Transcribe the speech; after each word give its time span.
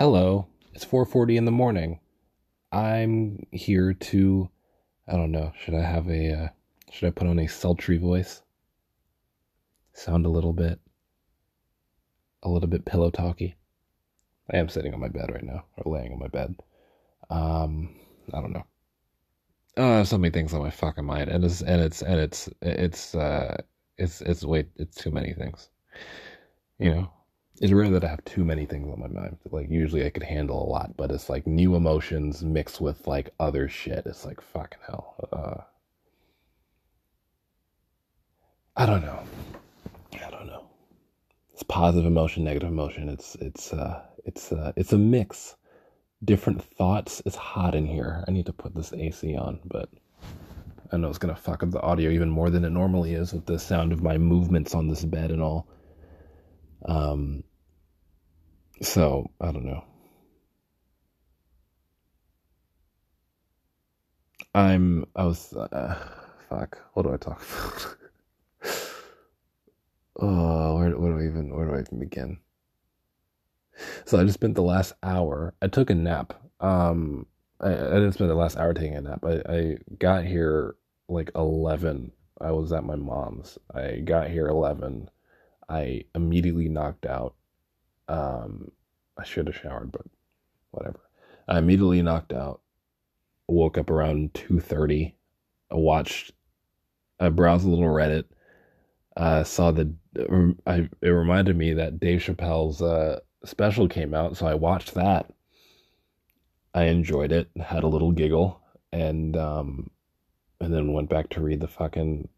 Hello, 0.00 0.46
it's 0.72 0.86
4:40 0.86 1.36
in 1.36 1.44
the 1.44 1.50
morning. 1.50 2.00
I'm 2.72 3.44
here 3.52 3.92
to 3.92 4.48
I 5.06 5.12
don't 5.12 5.30
know, 5.30 5.52
should 5.60 5.74
I 5.74 5.82
have 5.82 6.08
a 6.08 6.32
uh, 6.32 6.48
should 6.90 7.08
I 7.08 7.10
put 7.10 7.26
on 7.28 7.38
a 7.38 7.46
sultry 7.46 7.98
voice? 7.98 8.40
Sound 9.92 10.24
a 10.24 10.30
little 10.30 10.54
bit 10.54 10.80
a 12.42 12.48
little 12.48 12.66
bit 12.66 12.86
pillow 12.86 13.10
talky. 13.10 13.56
I 14.50 14.56
am 14.56 14.70
sitting 14.70 14.94
on 14.94 15.00
my 15.00 15.08
bed 15.08 15.30
right 15.30 15.44
now 15.44 15.66
or 15.76 15.92
laying 15.92 16.14
on 16.14 16.18
my 16.18 16.28
bed. 16.28 16.56
Um 17.28 17.94
I 18.32 18.40
don't 18.40 18.54
know. 18.54 18.64
Uh 19.76 20.04
so 20.04 20.16
many 20.16 20.32
things 20.32 20.54
on 20.54 20.62
my 20.62 20.70
fucking 20.70 21.04
mind 21.04 21.28
and 21.28 21.44
it's 21.44 21.60
and 21.60 21.82
it's 21.82 22.00
and 22.00 22.18
it's 22.18 22.48
it's 22.62 23.14
uh 23.14 23.60
it's 23.98 24.22
it's 24.22 24.44
way 24.46 24.64
it's 24.76 24.96
too 24.96 25.10
many 25.10 25.34
things. 25.34 25.68
You 26.78 26.90
know, 26.94 27.12
it's 27.60 27.72
rare 27.72 27.90
that 27.90 28.04
I 28.04 28.08
have 28.08 28.24
too 28.24 28.42
many 28.42 28.64
things 28.64 28.90
on 28.90 29.00
my 29.00 29.06
mind. 29.06 29.36
Like 29.50 29.70
usually 29.70 30.06
I 30.06 30.10
could 30.10 30.22
handle 30.22 30.62
a 30.62 30.68
lot, 30.68 30.96
but 30.96 31.10
it's 31.10 31.28
like 31.28 31.46
new 31.46 31.76
emotions 31.76 32.42
mixed 32.42 32.80
with 32.80 33.06
like 33.06 33.34
other 33.38 33.68
shit. 33.68 34.06
It's 34.06 34.24
like 34.24 34.40
fucking 34.40 34.80
hell. 34.86 35.14
Uh, 35.30 35.62
I 38.76 38.86
don't 38.86 39.02
know. 39.02 39.22
I 40.24 40.30
don't 40.30 40.46
know. 40.46 40.64
It's 41.52 41.62
positive 41.62 42.06
emotion, 42.06 42.44
negative 42.44 42.70
emotion. 42.70 43.10
It's 43.10 43.34
it's 43.36 43.74
uh 43.74 44.04
it's 44.24 44.52
uh 44.52 44.72
it's 44.76 44.94
a 44.94 44.98
mix. 44.98 45.56
Different 46.24 46.62
thoughts. 46.62 47.20
It's 47.26 47.36
hot 47.36 47.74
in 47.74 47.86
here. 47.86 48.24
I 48.26 48.30
need 48.30 48.46
to 48.46 48.54
put 48.54 48.74
this 48.74 48.94
AC 48.94 49.36
on, 49.36 49.60
but 49.66 49.90
I 50.92 50.96
know 50.96 51.10
it's 51.10 51.18
gonna 51.18 51.36
fuck 51.36 51.62
up 51.62 51.72
the 51.72 51.82
audio 51.82 52.10
even 52.10 52.30
more 52.30 52.48
than 52.48 52.64
it 52.64 52.70
normally 52.70 53.12
is 53.12 53.34
with 53.34 53.44
the 53.44 53.58
sound 53.58 53.92
of 53.92 54.02
my 54.02 54.16
movements 54.16 54.74
on 54.74 54.88
this 54.88 55.04
bed 55.04 55.30
and 55.30 55.42
all. 55.42 55.68
Um, 56.86 57.44
so, 58.82 59.30
I 59.40 59.52
don't 59.52 59.64
know. 59.64 59.84
I'm, 64.54 65.06
I 65.14 65.24
was, 65.24 65.52
uh, 65.54 65.94
fuck, 66.48 66.78
what 66.94 67.04
do 67.04 67.12
I 67.12 67.16
talk 67.16 67.42
about? 67.42 67.96
oh, 70.20 70.76
where, 70.78 70.98
where 70.98 71.12
do 71.12 71.18
I 71.20 71.26
even, 71.26 71.54
where 71.54 71.66
do 71.66 71.74
I 71.74 71.80
even 71.80 71.98
begin? 72.00 72.38
So 74.04 74.18
I 74.18 74.24
just 74.24 74.34
spent 74.34 74.54
the 74.54 74.62
last 74.62 74.92
hour, 75.02 75.54
I 75.62 75.68
took 75.68 75.90
a 75.90 75.94
nap. 75.94 76.34
Um, 76.60 77.26
I, 77.60 77.72
I 77.72 77.94
didn't 77.94 78.12
spend 78.12 78.30
the 78.30 78.34
last 78.34 78.56
hour 78.56 78.74
taking 78.74 78.96
a 78.96 79.00
nap. 79.00 79.24
I, 79.24 79.42
I 79.48 79.76
got 79.98 80.24
here 80.24 80.76
like 81.08 81.30
11. 81.34 82.12
I 82.40 82.50
was 82.52 82.72
at 82.72 82.84
my 82.84 82.96
mom's. 82.96 83.58
I 83.74 83.96
got 83.98 84.30
here 84.30 84.48
11. 84.48 85.10
I 85.68 86.04
immediately 86.14 86.68
knocked 86.68 87.06
out. 87.06 87.34
Um, 88.08 88.72
I 89.20 89.24
should 89.24 89.46
have 89.48 89.56
showered, 89.56 89.92
but 89.92 90.06
whatever. 90.70 91.00
I 91.46 91.58
immediately 91.58 92.00
knocked 92.00 92.32
out. 92.32 92.62
Woke 93.48 93.76
up 93.76 93.90
around 93.90 94.32
two 94.32 94.60
thirty. 94.60 95.14
I 95.70 95.74
watched. 95.74 96.32
I 97.18 97.28
browsed 97.28 97.66
a 97.66 97.68
little 97.68 97.84
Reddit. 97.84 98.24
Uh, 99.16 99.44
saw 99.44 99.72
the. 99.72 99.92
I 100.66 100.88
it 101.02 101.08
reminded 101.08 101.56
me 101.56 101.74
that 101.74 102.00
Dave 102.00 102.20
Chappelle's 102.20 102.80
uh, 102.80 103.20
special 103.44 103.88
came 103.88 104.14
out, 104.14 104.36
so 104.36 104.46
I 104.46 104.54
watched 104.54 104.94
that. 104.94 105.32
I 106.72 106.84
enjoyed 106.84 107.32
it, 107.32 107.50
had 107.60 107.82
a 107.82 107.88
little 107.88 108.12
giggle, 108.12 108.60
and 108.92 109.36
um, 109.36 109.90
and 110.60 110.72
then 110.72 110.92
went 110.92 111.10
back 111.10 111.28
to 111.30 111.40
read 111.40 111.60
the 111.60 111.68
fucking 111.68 112.28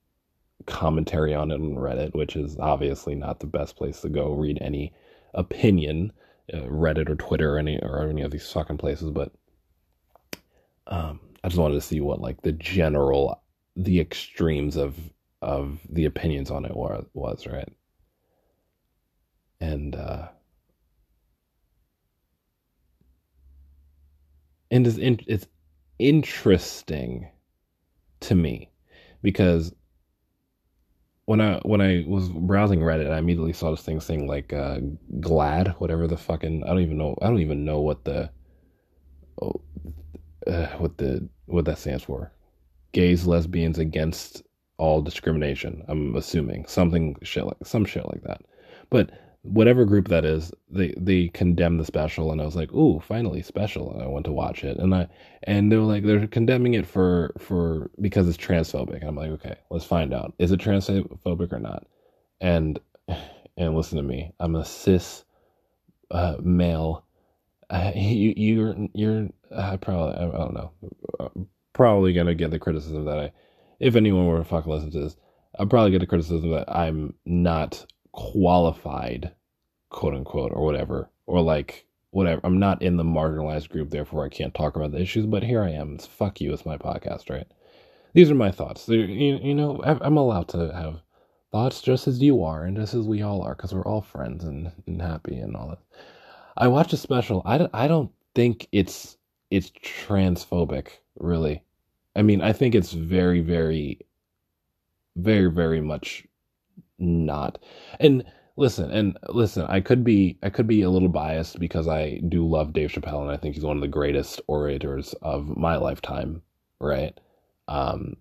commentary 0.67 1.35
on 1.35 1.51
it 1.51 1.57
on 1.57 1.77
Reddit, 1.77 2.15
which 2.15 2.35
is 2.35 2.59
obviously 2.59 3.15
not 3.15 3.41
the 3.41 3.47
best 3.47 3.77
place 3.77 4.01
to 4.01 4.09
go 4.09 4.33
read 4.33 4.59
any 4.61 4.93
opinion 5.35 6.13
uh, 6.53 6.67
Reddit 6.67 7.09
or 7.09 7.17
Twitter 7.17 7.55
or 7.55 7.59
any 7.59 7.79
or 7.81 8.09
any 8.09 8.23
of 8.23 8.31
these 8.31 8.51
fucking 8.51 8.79
places, 8.79 9.11
but 9.11 9.33
um, 10.87 11.21
I 11.43 11.49
just 11.49 11.59
wanted 11.59 11.75
to 11.75 11.81
see 11.81 12.01
what 12.01 12.21
like 12.21 12.43
the 12.43 12.53
general, 12.53 13.43
the 13.77 14.01
extremes 14.01 14.77
of 14.77 14.97
of 15.41 15.81
the 15.89 16.05
opinions 16.05 16.51
on 16.51 16.65
it 16.65 16.77
was, 16.77 17.05
was 17.15 17.47
right, 17.47 17.69
and 19.61 19.97
uh, 19.97 20.29
and 24.71 24.87
it's 24.87 24.99
in, 24.99 25.21
it's 25.27 25.47
interesting 25.99 27.29
to 28.21 28.35
me 28.35 28.71
because 29.23 29.73
when 31.27 31.41
I 31.41 31.61
when 31.61 31.81
I 31.81 32.05
was 32.07 32.29
browsing 32.29 32.81
Reddit, 32.81 33.11
I 33.11 33.19
immediately 33.19 33.53
saw 33.53 33.71
this 33.71 33.83
thing 33.83 34.01
saying 34.01 34.27
like 34.27 34.53
uh, 34.53 34.79
GLAAD, 35.21 35.75
whatever 35.81 36.07
the 36.07 36.17
fucking 36.17 36.65
I 36.65 36.69
don't 36.69 36.81
even 36.81 36.99
know 36.99 37.17
I 37.23 37.27
don't 37.29 37.41
even 37.41 37.65
know 37.65 37.81
what 37.81 38.05
the 38.05 38.31
oh, 39.41 39.61
uh, 40.47 40.67
what 40.79 40.99
the 40.99 41.29
what 41.47 41.65
that 41.67 41.79
stands 41.79 42.05
for. 42.05 42.33
Gays, 42.93 43.27
lesbians 43.27 43.79
against 43.79 44.43
all 44.79 45.01
discrimination. 45.01 45.85
I'm 45.89 46.17
assuming 46.17 46.67
something 46.67 47.17
shit 47.23 47.47
like 47.47 47.57
some 47.65 47.85
shit 47.85 48.07
like 48.07 48.23
that. 48.25 48.43
But 48.91 49.11
whatever 49.43 49.85
group 49.85 50.09
that 50.09 50.25
is, 50.25 50.53
they 50.71 50.95
they 50.97 51.29
condemned 51.29 51.81
the 51.81 51.85
special, 51.85 52.33
and 52.33 52.41
I 52.41 52.45
was 52.45 52.57
like, 52.57 52.73
"Ooh, 52.73 53.01
finally 53.01 53.43
special!" 53.43 53.93
And 53.93 54.03
I 54.03 54.07
went 54.07 54.27
to 54.27 54.33
watch 54.33 54.65
it, 54.65 54.79
and 54.79 54.95
I 54.95 55.09
and 55.45 55.71
they 55.71 55.77
were 55.77 55.83
like, 55.83 56.05
they're 56.05 56.27
condemning 56.29 56.75
it 56.75 56.87
for 56.87 57.33
for 57.39 57.91
because 58.01 58.29
it's 58.29 58.39
transphobic. 58.39 59.01
And 59.01 59.05
I'm 59.09 59.17
like, 59.17 59.31
okay, 59.33 59.57
let's 59.71 59.85
find 59.85 60.15
out, 60.15 60.35
is 60.39 60.53
it 60.53 60.61
transphobic 60.61 61.53
or 61.53 61.59
not? 61.59 61.87
And 62.41 62.81
and 63.57 63.77
listen 63.77 63.97
to 63.99 64.05
me, 64.05 64.33
I'm 64.41 64.55
a 64.57 64.65
cis 64.65 65.25
uh, 66.11 66.37
male. 66.43 67.05
Uh, 67.71 67.93
you 67.95 68.35
you're 68.37 68.77
you're 68.95 69.29
I 69.57 69.77
probably 69.77 70.15
I, 70.15 70.31
don't 70.31 70.55
know, 70.55 70.73
I'm 71.21 71.49
probably 71.73 72.13
gonna 72.13 72.35
get 72.35 72.51
the 72.51 72.59
criticism 72.59 73.05
that 73.07 73.19
I, 73.19 73.33
if 73.81 73.97
anyone 73.97 74.27
were 74.27 74.39
to 74.39 74.45
fucking 74.45 74.71
listen 74.73 74.91
to 74.93 75.01
this, 75.01 75.17
I'll 75.59 75.67
probably 75.67 75.91
get 75.91 76.01
the 76.01 76.07
criticism 76.07 76.51
that 76.51 76.71
I'm 76.71 77.15
not 77.27 77.87
qualified, 78.13 79.33
quote 79.91 80.15
unquote, 80.15 80.53
or 80.53 80.65
whatever, 80.65 81.11
or 81.27 81.41
like 81.41 81.87
whatever. 82.11 82.41
I'm 82.45 82.59
not 82.59 82.83
in 82.83 82.97
the 82.97 83.05
marginalized 83.05 83.71
group, 83.71 83.91
therefore 83.91 84.25
I 84.25 84.29
can't 84.29 84.55
talk 84.55 84.77
about 84.77 84.93
the 84.93 85.01
issues. 85.01 85.27
But 85.27 85.43
here 85.43 85.63
I 85.63 85.71
am. 85.71 85.95
It's 85.95 86.07
fuck 86.07 86.41
you. 86.41 86.53
It's 86.53 86.67
my 86.67 86.77
podcast, 86.77 87.31
right? 87.31 87.47
These 88.15 88.31
are 88.31 88.35
my 88.35 88.51
thoughts. 88.51 88.89
You, 88.89 88.99
you 88.99 89.55
know, 89.55 89.81
I'm 89.85 90.17
allowed 90.17 90.49
to 90.49 90.73
have 90.73 91.01
thoughts 91.51 91.81
just 91.81 92.07
as 92.07 92.21
you 92.21 92.43
are, 92.43 92.65
and 92.65 92.77
just 92.77 92.95
as 92.95 93.07
we 93.07 93.23
all 93.23 93.43
are, 93.43 93.55
because 93.55 93.75
we're 93.75 93.87
all 93.87 94.03
friends 94.03 94.45
and, 94.45 94.71
and 94.87 95.01
happy 95.01 95.37
and 95.37 95.57
all 95.57 95.69
that. 95.69 95.79
I 96.57 96.69
watched 96.69 96.93
a 96.93 96.99
special. 96.99 97.43
I 97.47 97.59
don't, 97.59 97.71
I 97.75 97.89
don't 97.89 98.11
think 98.35 98.69
it's 98.73 99.17
it's 99.51 99.71
transphobic, 99.71 100.89
really. 101.19 101.63
I 102.17 102.23
mean, 102.23 102.43
I 102.43 102.53
think 102.53 102.75
it's 102.75 102.93
very, 102.93 103.41
very, 103.41 104.01
very, 105.17 105.51
very 105.51 105.81
much 105.81 106.27
not. 107.03 107.59
And 108.01 108.25
listen, 108.57 108.91
and 108.91 109.19
listen, 109.29 109.67
I 109.69 109.81
could 109.81 110.05
be 110.05 110.39
I 110.43 110.51
could 110.51 110.67
be 110.67 110.83
a 110.83 110.91
little 110.91 111.09
biased 111.09 111.59
because 111.59 111.89
I 111.89 112.21
do 112.29 112.49
love 112.49 112.73
Dave 112.73 112.91
Chappelle 112.91 113.23
and 113.23 113.31
I 113.31 113.37
think 113.37 113.55
he's 113.55 113.65
one 113.65 113.77
of 113.77 113.83
the 113.83 113.89
greatest 113.89 114.41
orators 114.47 115.15
of 115.23 115.57
my 115.57 115.77
lifetime, 115.77 116.43
right? 116.81 117.19
Um 117.69 118.17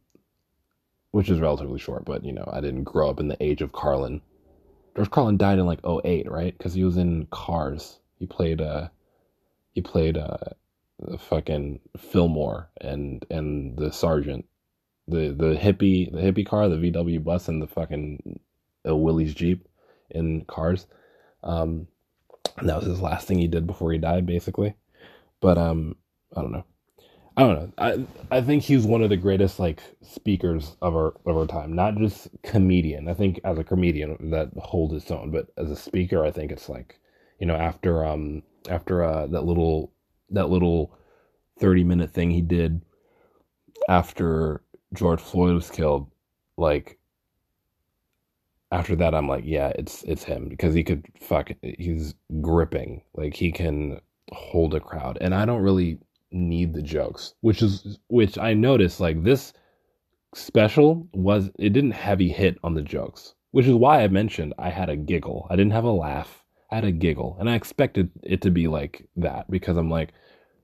which 1.11 1.29
is 1.29 1.39
relatively 1.41 1.79
short, 1.79 2.05
but 2.05 2.23
you 2.23 2.31
know, 2.31 2.49
I 2.51 2.61
didn't 2.61 2.85
grow 2.85 3.09
up 3.09 3.19
in 3.19 3.27
the 3.27 3.41
age 3.43 3.61
of 3.61 3.73
Carlin. 3.73 4.21
George 4.95 5.11
Carlin 5.11 5.37
died 5.37 5.59
in 5.59 5.65
like 5.65 5.81
08, 5.85 6.29
right? 6.29 6.57
Cuz 6.57 6.73
he 6.73 6.83
was 6.83 6.97
in 6.97 7.27
Cars. 7.27 7.99
He 8.17 8.25
played 8.25 8.61
uh 8.61 8.89
he 9.73 9.81
played 9.81 10.17
uh 10.17 10.37
the 10.99 11.17
fucking 11.17 11.79
Fillmore 11.97 12.69
and 12.79 13.25
and 13.29 13.77
the 13.77 13.91
sergeant 13.91 14.45
the 15.07 15.33
the 15.37 15.55
hippie 15.55 16.11
the 16.11 16.21
hippie 16.21 16.45
car 16.45 16.69
the 16.69 16.77
VW 16.77 17.23
bus 17.23 17.47
and 17.47 17.61
the 17.61 17.67
fucking 17.67 18.39
a 18.85 18.95
Willys 18.95 19.33
Jeep 19.33 19.67
in 20.09 20.45
Cars. 20.45 20.87
Um, 21.43 21.87
that 22.61 22.77
was 22.77 22.85
his 22.85 23.01
last 23.01 23.27
thing 23.27 23.39
he 23.39 23.47
did 23.47 23.67
before 23.67 23.91
he 23.91 23.97
died, 23.97 24.25
basically. 24.25 24.75
But 25.39 25.57
um, 25.57 25.95
I 26.35 26.41
don't 26.41 26.51
know. 26.51 26.65
I 27.37 27.41
don't 27.43 27.55
know. 27.55 27.71
I 27.77 28.37
I 28.37 28.41
think 28.41 28.63
he's 28.63 28.85
one 28.85 29.01
of 29.01 29.09
the 29.09 29.17
greatest 29.17 29.59
like 29.59 29.81
speakers 30.01 30.75
of 30.81 30.95
our 30.95 31.13
of 31.25 31.37
our 31.37 31.47
time. 31.47 31.73
Not 31.73 31.95
just 31.97 32.27
comedian. 32.43 33.07
I 33.07 33.13
think 33.13 33.39
as 33.43 33.57
a 33.57 33.63
comedian 33.63 34.31
that 34.31 34.51
holds 34.57 34.93
its 34.93 35.09
own, 35.11 35.31
but 35.31 35.47
as 35.57 35.71
a 35.71 35.75
speaker, 35.75 36.25
I 36.25 36.31
think 36.31 36.51
it's 36.51 36.67
like 36.67 36.99
you 37.39 37.47
know 37.47 37.55
after 37.55 38.05
um 38.05 38.43
after 38.69 39.03
uh 39.03 39.27
that 39.27 39.45
little 39.45 39.93
that 40.29 40.49
little 40.49 40.93
thirty 41.59 41.83
minute 41.83 42.11
thing 42.11 42.31
he 42.31 42.41
did 42.41 42.81
after 43.87 44.61
George 44.93 45.21
Floyd 45.21 45.55
was 45.55 45.69
killed, 45.69 46.11
like 46.57 46.99
after 48.71 48.95
that 48.95 49.13
I'm 49.13 49.27
like, 49.27 49.43
yeah, 49.45 49.71
it's 49.75 50.03
it's 50.03 50.23
him 50.23 50.47
because 50.47 50.73
he 50.73 50.83
could 50.83 51.05
fuck 51.19 51.51
he's 51.61 52.15
gripping. 52.41 53.01
Like 53.13 53.35
he 53.35 53.51
can 53.51 53.99
hold 54.31 54.73
a 54.73 54.79
crowd. 54.79 55.17
And 55.21 55.35
I 55.35 55.45
don't 55.45 55.61
really 55.61 55.99
need 56.31 56.73
the 56.73 56.81
jokes, 56.81 57.33
which 57.41 57.61
is 57.61 57.99
which 58.07 58.37
I 58.37 58.53
noticed 58.53 58.99
like 58.99 59.23
this 59.23 59.53
special 60.33 61.07
was 61.13 61.49
it 61.59 61.73
didn't 61.73 61.91
heavy 61.91 62.29
hit 62.29 62.57
on 62.63 62.73
the 62.73 62.81
jokes, 62.81 63.35
which 63.51 63.65
is 63.65 63.75
why 63.75 64.03
I 64.03 64.07
mentioned 64.07 64.53
I 64.57 64.69
had 64.69 64.89
a 64.89 64.95
giggle. 64.95 65.47
I 65.49 65.55
didn't 65.55 65.73
have 65.73 65.83
a 65.83 65.91
laugh. 65.91 66.43
I 66.71 66.75
had 66.75 66.85
a 66.85 66.91
giggle, 66.91 67.35
and 67.37 67.49
I 67.49 67.55
expected 67.55 68.09
it 68.23 68.41
to 68.43 68.49
be 68.49 68.69
like 68.69 69.05
that 69.17 69.51
because 69.51 69.75
I'm 69.75 69.89
like, 69.89 70.13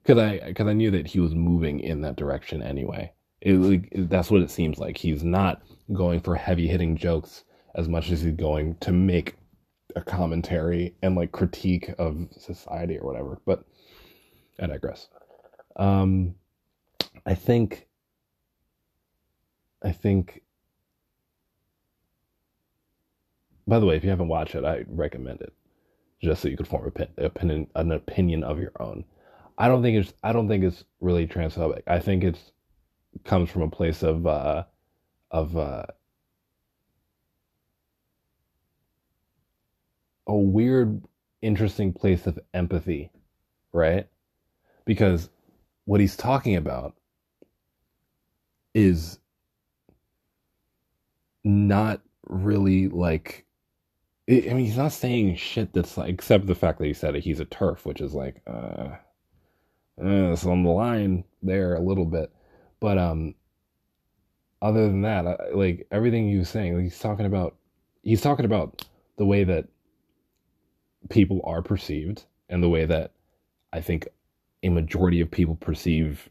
because 0.02 0.18
I 0.18 0.40
because 0.46 0.66
I 0.66 0.72
knew 0.72 0.90
that 0.92 1.06
he 1.06 1.20
was 1.20 1.34
moving 1.34 1.80
in 1.80 2.00
that 2.02 2.16
direction 2.16 2.62
anyway. 2.62 3.12
It, 3.42 3.52
like, 3.52 3.92
that's 3.94 4.30
what 4.30 4.40
it 4.40 4.50
seems 4.50 4.78
like. 4.78 4.96
He's 4.96 5.22
not 5.22 5.62
going 5.92 6.20
for 6.20 6.34
heavy 6.34 6.66
hitting 6.66 6.96
jokes 6.96 7.44
as 7.78 7.88
much 7.88 8.10
as 8.10 8.20
he's 8.22 8.34
going 8.34 8.74
to 8.80 8.92
make 8.92 9.36
a 9.96 10.02
commentary 10.02 10.94
and 11.00 11.14
like 11.14 11.32
critique 11.32 11.94
of 11.98 12.28
society 12.36 12.98
or 12.98 13.06
whatever. 13.06 13.38
But 13.46 13.64
I 14.60 14.66
digress. 14.66 15.08
Um, 15.76 16.34
I 17.24 17.34
think, 17.34 17.86
I 19.82 19.92
think. 19.92 20.42
By 23.68 23.78
the 23.78 23.86
way, 23.86 23.96
if 23.96 24.02
you 24.02 24.10
haven't 24.10 24.28
watched 24.28 24.56
it, 24.56 24.64
I 24.64 24.84
recommend 24.88 25.40
it, 25.42 25.52
just 26.20 26.42
so 26.42 26.48
you 26.48 26.56
could 26.56 26.66
form 26.66 26.90
a 26.96 27.24
opinion, 27.24 27.68
an 27.76 27.92
opinion 27.92 28.42
of 28.42 28.58
your 28.58 28.72
own. 28.80 29.04
I 29.56 29.68
don't 29.68 29.82
think 29.82 29.98
it's, 29.98 30.12
I 30.24 30.32
don't 30.32 30.48
think 30.48 30.64
it's 30.64 30.84
really 31.00 31.26
transphobic. 31.26 31.82
I 31.86 32.00
think 32.00 32.24
it's 32.24 32.52
comes 33.24 33.50
from 33.50 33.62
a 33.62 33.70
place 33.70 34.02
of, 34.02 34.26
uh, 34.26 34.64
of, 35.30 35.56
uh, 35.56 35.84
a 40.28 40.36
weird, 40.36 41.02
interesting 41.42 41.92
place 41.92 42.26
of 42.26 42.38
empathy, 42.54 43.10
right? 43.72 44.06
Because 44.84 45.30
what 45.86 46.00
he's 46.00 46.16
talking 46.16 46.54
about 46.54 46.94
is 48.74 49.18
not 51.44 52.00
really 52.28 52.88
like 52.88 53.46
I 54.28 54.52
mean, 54.52 54.58
he's 54.58 54.76
not 54.76 54.92
saying 54.92 55.36
shit 55.36 55.72
that's 55.72 55.96
like, 55.96 56.10
except 56.10 56.46
the 56.46 56.54
fact 56.54 56.78
that 56.78 56.86
he 56.86 56.92
said 56.92 57.16
it, 57.16 57.24
he's 57.24 57.40
a 57.40 57.46
TERF, 57.46 57.86
which 57.86 58.02
is 58.02 58.12
like, 58.12 58.42
uh, 58.46 58.90
uh, 58.90 60.32
it's 60.32 60.44
on 60.44 60.64
the 60.64 60.70
line 60.70 61.24
there 61.42 61.74
a 61.74 61.80
little 61.80 62.04
bit. 62.04 62.30
But, 62.78 62.98
um, 62.98 63.34
other 64.60 64.86
than 64.86 65.00
that, 65.02 65.26
I, 65.26 65.36
like 65.54 65.86
everything 65.90 66.28
he 66.28 66.36
was 66.36 66.50
saying, 66.50 66.74
like, 66.74 66.84
he's 66.84 66.98
talking 66.98 67.24
about, 67.24 67.56
he's 68.02 68.20
talking 68.20 68.44
about 68.44 68.84
the 69.16 69.24
way 69.24 69.44
that 69.44 69.66
people 71.08 71.40
are 71.44 71.62
perceived 71.62 72.24
and 72.48 72.62
the 72.62 72.68
way 72.68 72.84
that 72.84 73.12
I 73.72 73.80
think 73.80 74.08
a 74.62 74.68
majority 74.68 75.20
of 75.20 75.30
people 75.30 75.56
perceive 75.56 76.28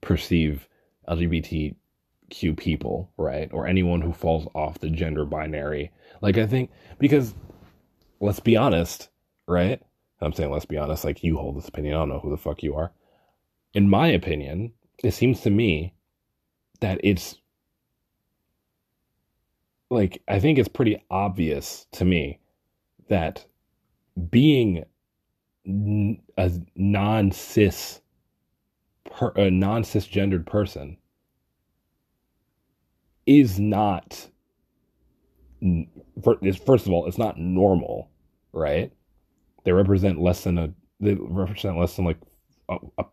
perceive 0.00 0.68
LGBTQ 1.08 2.56
people, 2.56 3.10
right? 3.16 3.50
Or 3.52 3.66
anyone 3.66 4.00
who 4.00 4.12
falls 4.12 4.48
off 4.54 4.78
the 4.78 4.90
gender 4.90 5.24
binary. 5.24 5.90
Like 6.20 6.38
I 6.38 6.46
think 6.46 6.70
because 6.98 7.34
let's 8.20 8.40
be 8.40 8.56
honest, 8.56 9.08
right? 9.46 9.80
I'm 10.20 10.32
saying 10.32 10.50
let's 10.50 10.64
be 10.64 10.78
honest, 10.78 11.04
like 11.04 11.22
you 11.22 11.36
hold 11.36 11.56
this 11.56 11.68
opinion, 11.68 11.94
I 11.94 11.98
don't 11.98 12.08
know 12.08 12.20
who 12.20 12.30
the 12.30 12.36
fuck 12.36 12.62
you 12.62 12.74
are. 12.74 12.92
In 13.74 13.90
my 13.90 14.08
opinion, 14.08 14.72
it 15.02 15.12
seems 15.12 15.40
to 15.42 15.50
me 15.50 15.92
that 16.80 17.00
it's 17.02 17.36
like 19.90 20.22
I 20.26 20.40
think 20.40 20.58
it's 20.58 20.68
pretty 20.68 21.02
obvious 21.10 21.86
to 21.92 22.04
me 22.04 22.40
that 23.08 23.44
being 24.30 24.84
a 25.66 26.50
non 26.76 27.32
cis, 27.32 28.00
a 29.36 29.50
non 29.50 29.82
cisgendered 29.82 30.46
person 30.46 30.96
is 33.26 33.58
not. 33.58 34.28
First 36.22 36.86
of 36.86 36.92
all, 36.92 37.06
it's 37.06 37.18
not 37.18 37.38
normal, 37.38 38.10
right? 38.52 38.92
They 39.64 39.72
represent 39.72 40.20
less 40.20 40.44
than 40.44 40.58
a. 40.58 40.72
They 41.00 41.14
represent 41.14 41.78
less 41.78 41.96
than 41.96 42.04
like 42.04 42.18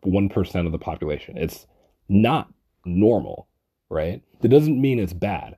one 0.02 0.30
percent 0.30 0.66
of 0.68 0.72
the 0.72 0.80
population. 0.80 1.38
It's 1.38 1.68
not 2.08 2.54
normal, 2.86 3.48
right? 3.90 4.22
That 4.42 4.50
doesn't 4.50 4.80
mean 4.80 5.00
it's 5.00 5.14
bad. 5.14 5.58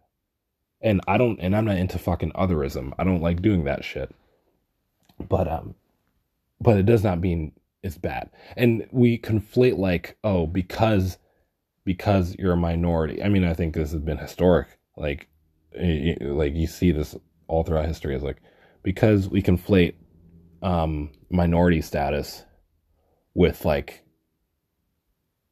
And 0.81 1.01
I 1.07 1.18
don't. 1.18 1.39
And 1.39 1.56
I'm 1.56 1.65
not 1.65 1.77
into 1.77 2.00
fucking 2.00 2.31
otherism. 2.31 2.94
I 2.97 3.03
don't 3.03 3.21
like 3.21 3.42
doing 3.42 3.65
that 3.65 3.83
shit. 3.83 4.13
But 5.20 5.48
um, 5.48 5.76
but 6.60 6.78
it 6.78 6.86
does 6.86 7.04
not 7.04 7.20
mean 7.20 7.54
it's 7.84 7.98
bad. 7.98 8.30
And 8.58 8.88
we 8.92 9.18
conflate 9.18 9.78
like, 9.78 10.18
oh, 10.24 10.48
because 10.48 11.18
because 11.84 12.36
you're 12.38 12.54
a 12.54 12.58
minority. 12.58 13.24
I 13.24 13.30
mean, 13.30 13.46
I 13.46 13.54
think 13.54 13.76
this 13.76 13.92
has 13.92 14.02
been 14.02 14.18
historic. 14.18 14.68
Like, 14.98 15.28
like 15.78 16.56
you 16.56 16.68
see 16.68 16.92
this 16.92 17.16
all 17.48 17.64
throughout 17.64 17.86
history 17.86 18.16
is 18.16 18.24
like 18.24 18.42
because 18.84 19.30
we 19.30 19.42
conflate 19.42 19.94
um, 20.62 21.12
minority 21.30 21.82
status 21.82 22.44
with 23.34 23.66
like 23.66 24.04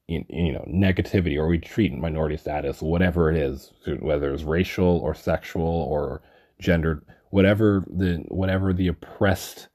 you, 0.08 0.24
you 0.28 0.52
know 0.52 0.64
negativity 0.68 1.36
or 1.36 1.46
we 1.46 1.58
treat 1.58 1.92
minority 1.92 2.36
status 2.36 2.82
whatever 2.82 3.30
it 3.30 3.36
is 3.36 3.72
whether 4.00 4.32
it's 4.32 4.42
racial 4.42 4.98
or 4.98 5.14
sexual 5.14 5.64
or 5.64 6.22
gendered 6.58 7.04
whatever 7.34 7.84
the 7.90 8.24
whatever 8.28 8.72
the 8.72 8.86
oppressed 8.86 9.66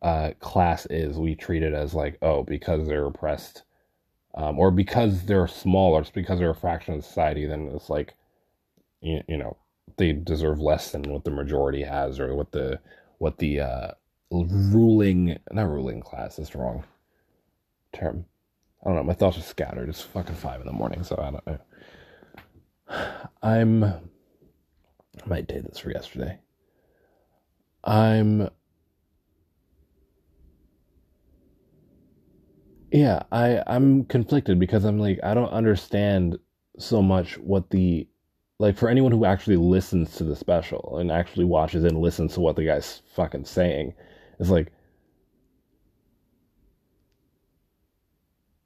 uh, 0.00 0.30
class 0.40 0.86
is, 0.88 1.18
we 1.18 1.34
treat 1.34 1.62
it 1.62 1.74
as 1.74 1.92
like, 1.92 2.16
oh, 2.22 2.42
because 2.44 2.88
they're 2.88 3.04
oppressed, 3.04 3.62
um, 4.34 4.58
or 4.58 4.70
because 4.70 5.26
they're 5.26 5.46
smaller, 5.46 6.00
it's 6.00 6.08
because 6.08 6.38
they're 6.38 6.48
a 6.48 6.54
fraction 6.54 6.94
of 6.94 7.04
society, 7.04 7.44
then 7.44 7.70
it's 7.74 7.90
like, 7.90 8.14
you, 9.02 9.20
you 9.28 9.36
know, 9.36 9.54
they 9.98 10.12
deserve 10.12 10.60
less 10.60 10.92
than 10.92 11.02
what 11.02 11.24
the 11.24 11.30
majority 11.30 11.82
has, 11.82 12.18
or 12.18 12.34
what 12.34 12.52
the 12.52 12.80
what 13.18 13.36
the 13.36 13.60
uh, 13.60 13.90
ruling 14.30 15.38
not 15.52 15.68
ruling 15.68 16.00
class 16.00 16.38
is 16.38 16.48
the 16.48 16.58
wrong 16.58 16.84
term. 17.92 18.24
I 18.82 18.88
don't 18.88 18.96
know. 18.96 19.02
My 19.02 19.12
thoughts 19.12 19.36
are 19.36 19.42
scattered. 19.42 19.90
It's 19.90 20.00
fucking 20.00 20.36
five 20.36 20.60
in 20.62 20.66
the 20.66 20.72
morning, 20.72 21.04
so 21.04 21.16
I 21.18 21.30
don't 21.30 21.46
know. 21.46 21.58
I'm. 23.42 23.84
I 23.84 25.28
might 25.28 25.46
date 25.46 25.64
this 25.64 25.78
for 25.78 25.90
yesterday. 25.90 26.38
I'm 27.84 28.50
Yeah, 32.92 33.24
I 33.32 33.62
I'm 33.66 34.04
conflicted 34.04 34.58
because 34.60 34.84
I'm 34.84 34.98
like 35.00 35.18
I 35.24 35.34
don't 35.34 35.50
understand 35.50 36.38
so 36.78 37.02
much 37.02 37.36
what 37.38 37.70
the 37.70 38.06
like 38.60 38.76
for 38.76 38.88
anyone 38.88 39.10
who 39.12 39.24
actually 39.24 39.56
listens 39.56 40.14
to 40.16 40.24
the 40.24 40.36
special 40.36 40.98
and 40.98 41.10
actually 41.10 41.44
watches 41.44 41.84
and 41.84 42.00
listens 42.00 42.34
to 42.34 42.40
what 42.40 42.56
the 42.56 42.64
guy's 42.64 43.02
fucking 43.14 43.46
saying, 43.46 43.94
it's 44.38 44.48
like 44.48 44.72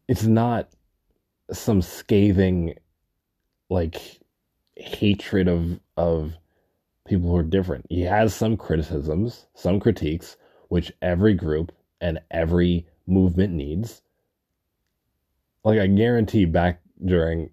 it's 0.08 0.24
not 0.24 0.68
some 1.52 1.80
scathing 1.82 2.74
like 3.70 4.20
hatred 4.76 5.48
of 5.48 5.80
of 5.96 6.34
people 7.08 7.30
who 7.30 7.36
are 7.36 7.42
different. 7.42 7.86
He 7.88 8.02
has 8.02 8.34
some 8.34 8.56
criticisms, 8.56 9.46
some 9.54 9.80
critiques, 9.80 10.36
which 10.68 10.92
every 11.02 11.34
group 11.34 11.72
and 12.00 12.20
every 12.30 12.86
movement 13.06 13.52
needs. 13.52 14.02
Like 15.64 15.80
I 15.80 15.86
guarantee 15.86 16.44
back 16.44 16.80
during 17.04 17.50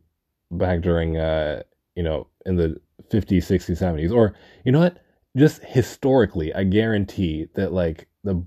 back 0.51 0.81
during 0.81 1.17
uh 1.17 1.63
you 1.95 2.03
know 2.03 2.27
in 2.45 2.55
the 2.55 2.79
50s 3.09 3.38
60s 3.38 3.81
70s 3.81 4.13
or 4.13 4.35
you 4.63 4.71
know 4.71 4.79
what? 4.79 4.97
Just 5.35 5.63
historically 5.63 6.53
I 6.53 6.63
guarantee 6.63 7.47
that 7.55 7.74
like 7.74 8.07
the 8.24 8.43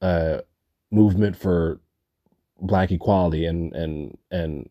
uh 0.00 0.38
movement 0.90 1.36
for 1.36 1.80
black 2.60 2.90
equality 2.90 3.46
and 3.46 3.74
and 3.74 4.16
and 4.30 4.68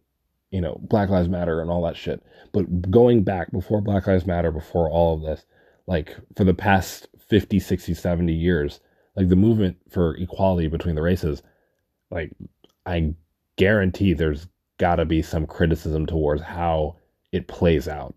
you 0.51 0.61
know 0.61 0.79
black 0.81 1.09
lives 1.09 1.29
matter 1.29 1.61
and 1.61 1.69
all 1.69 1.83
that 1.83 1.97
shit. 1.97 2.23
But 2.53 2.89
going 2.89 3.23
back 3.23 3.51
before 3.51 3.81
black 3.81 4.07
lives 4.07 4.25
matter 4.25 4.51
before 4.51 4.89
all 4.89 5.15
of 5.15 5.21
this 5.21 5.45
like 5.89 6.15
for 6.37 6.45
the 6.45 6.53
past 6.53 7.07
50 7.27 7.59
60 7.59 7.93
70 7.93 8.31
years 8.31 8.79
like 9.17 9.27
the 9.27 9.35
movement 9.35 9.75
for 9.89 10.15
equality 10.15 10.67
between 10.67 10.95
the 10.95 11.01
races 11.01 11.43
like 12.09 12.31
i 12.85 13.13
guarantee 13.57 14.13
there's 14.13 14.47
got 14.79 14.95
to 14.95 15.05
be 15.05 15.21
some 15.21 15.45
criticism 15.45 16.07
towards 16.07 16.41
how 16.41 16.95
it 17.31 17.47
plays 17.47 17.87
out. 17.87 18.15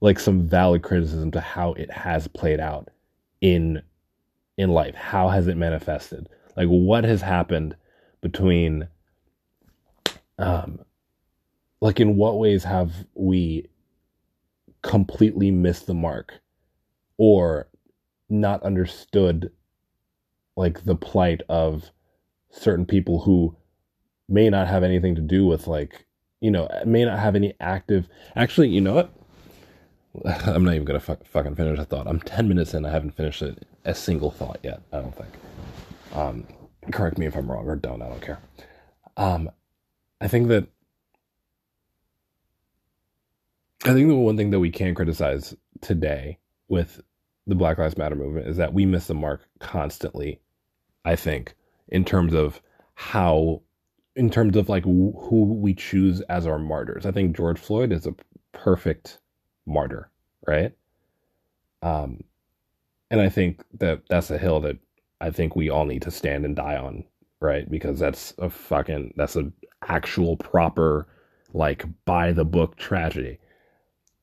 Like 0.00 0.18
some 0.18 0.48
valid 0.48 0.82
criticism 0.82 1.30
to 1.32 1.40
how 1.40 1.74
it 1.74 1.90
has 1.92 2.26
played 2.26 2.58
out 2.58 2.88
in 3.40 3.82
in 4.58 4.70
life. 4.70 4.94
How 4.96 5.28
has 5.28 5.46
it 5.46 5.56
manifested? 5.56 6.28
Like 6.56 6.66
what 6.66 7.04
has 7.04 7.22
happened 7.22 7.76
between 8.20 8.88
um 10.38 10.80
like 11.80 12.00
in 12.00 12.16
what 12.16 12.38
ways 12.38 12.64
have 12.64 12.92
we 13.14 13.68
completely 14.82 15.50
missed 15.50 15.86
the 15.86 15.94
mark 15.94 16.40
or 17.18 17.68
not 18.28 18.62
understood 18.62 19.50
like 20.56 20.84
the 20.84 20.96
plight 20.96 21.42
of 21.48 21.90
certain 22.50 22.86
people 22.86 23.20
who 23.22 23.56
may 24.28 24.48
not 24.48 24.68
have 24.68 24.82
anything 24.82 25.14
to 25.14 25.20
do 25.20 25.46
with 25.46 25.66
like 25.66 26.06
you 26.40 26.50
know 26.50 26.68
may 26.86 27.04
not 27.04 27.18
have 27.18 27.34
any 27.34 27.54
active 27.60 28.08
actually 28.36 28.68
you 28.68 28.80
know 28.80 28.94
what 28.94 29.12
i'm 30.46 30.64
not 30.64 30.74
even 30.74 30.84
gonna 30.84 31.00
fuck, 31.00 31.24
fucking 31.26 31.54
finish 31.54 31.78
a 31.78 31.84
thought 31.84 32.06
i'm 32.06 32.20
10 32.20 32.48
minutes 32.48 32.74
in 32.74 32.84
i 32.84 32.90
haven't 32.90 33.12
finished 33.12 33.42
it 33.42 33.66
a 33.84 33.94
single 33.94 34.30
thought 34.30 34.58
yet. 34.62 34.82
I 34.92 35.00
don't 35.00 35.14
think. 35.14 35.30
Um, 36.14 36.46
correct 36.90 37.18
me 37.18 37.26
if 37.26 37.36
I'm 37.36 37.50
wrong 37.50 37.66
or 37.66 37.76
don't. 37.76 38.02
I 38.02 38.08
don't 38.08 38.20
care. 38.22 38.38
Um, 39.16 39.50
I 40.20 40.28
think 40.28 40.48
that 40.48 40.66
I 43.84 43.92
think 43.92 44.08
the 44.08 44.14
one 44.14 44.36
thing 44.36 44.50
that 44.50 44.60
we 44.60 44.70
can 44.70 44.94
criticize 44.94 45.56
today 45.80 46.38
with 46.72 47.02
the 47.46 47.54
Black 47.54 47.76
Lives 47.76 47.98
Matter 47.98 48.16
movement 48.16 48.48
is 48.48 48.56
that 48.56 48.72
we 48.72 48.86
miss 48.86 49.06
the 49.06 49.14
mark 49.14 49.42
constantly. 49.60 50.40
I 51.04 51.16
think 51.16 51.54
in 51.88 52.02
terms 52.02 52.32
of 52.32 52.62
how, 52.94 53.60
in 54.16 54.30
terms 54.30 54.56
of 54.56 54.70
like 54.70 54.84
who 54.84 55.44
we 55.60 55.74
choose 55.74 56.22
as 56.22 56.46
our 56.46 56.58
martyrs. 56.58 57.04
I 57.04 57.12
think 57.12 57.36
George 57.36 57.58
Floyd 57.58 57.92
is 57.92 58.06
a 58.06 58.14
perfect 58.52 59.18
martyr, 59.66 60.10
right? 60.46 60.72
Um, 61.82 62.24
and 63.10 63.20
I 63.20 63.28
think 63.28 63.62
that 63.78 64.00
that's 64.08 64.30
a 64.30 64.38
hill 64.38 64.60
that 64.60 64.78
I 65.20 65.30
think 65.30 65.54
we 65.54 65.68
all 65.68 65.84
need 65.84 66.02
to 66.02 66.10
stand 66.10 66.46
and 66.46 66.56
die 66.56 66.76
on, 66.76 67.04
right? 67.40 67.70
Because 67.70 67.98
that's 67.98 68.32
a 68.38 68.48
fucking 68.48 69.12
that's 69.16 69.36
an 69.36 69.52
actual 69.88 70.38
proper 70.38 71.06
like 71.52 71.84
by 72.06 72.32
the 72.32 72.46
book 72.46 72.76
tragedy. 72.76 73.38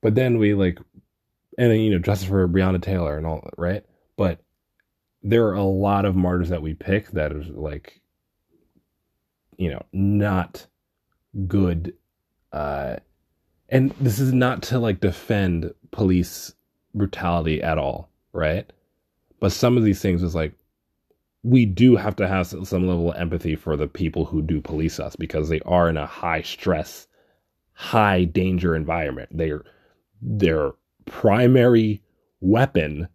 But 0.02 0.16
then 0.16 0.40
we 0.40 0.56
like 0.56 0.80
and 1.60 1.84
you 1.84 1.92
know 1.92 2.00
justice 2.00 2.28
for 2.28 2.48
Breonna 2.48 2.82
Taylor 2.82 3.18
and 3.18 3.28
all 3.28 3.48
right, 3.58 3.86
but 4.18 4.40
there 5.22 5.46
are 5.48 5.56
a 5.56 5.64
lot 5.64 6.06
of 6.06 6.16
martyrs 6.16 6.50
that 6.50 6.62
we 6.62 6.74
pick 6.74 7.12
that 7.12 7.34
is 7.34 7.50
like 7.50 8.02
you 9.58 9.70
know 9.70 9.86
not 9.92 10.66
good 11.48 11.94
uh 12.54 12.96
and 13.68 13.92
this 14.00 14.20
is 14.20 14.34
not 14.34 14.64
to 14.64 14.80
like 14.80 15.02
defend 15.02 15.74
police 15.92 16.54
brutality 16.96 17.62
at 17.62 17.78
all, 17.78 18.10
right? 18.34 18.72
But 19.40 19.52
some 19.52 19.78
of 19.78 19.84
these 19.84 20.02
things 20.02 20.24
is 20.24 20.34
like 20.34 20.54
we 21.44 21.66
do 21.66 21.96
have 21.96 22.16
to 22.18 22.28
have 22.28 22.48
some 22.48 22.88
level 22.88 23.12
of 23.12 23.18
empathy 23.18 23.56
for 23.56 23.78
the 23.78 23.88
people 23.88 24.26
who 24.26 24.42
do 24.42 24.62
police 24.62 25.00
us 25.00 25.16
because 25.16 25.50
they 25.50 25.62
are 25.62 25.90
in 25.90 25.98
a 25.98 26.06
high 26.06 26.42
stress, 26.42 27.08
high 27.74 28.24
danger 28.24 28.76
environment. 28.76 29.30
They're 29.32 29.64
their 30.22 30.72
primary 31.10 32.02
weapon 32.40 33.10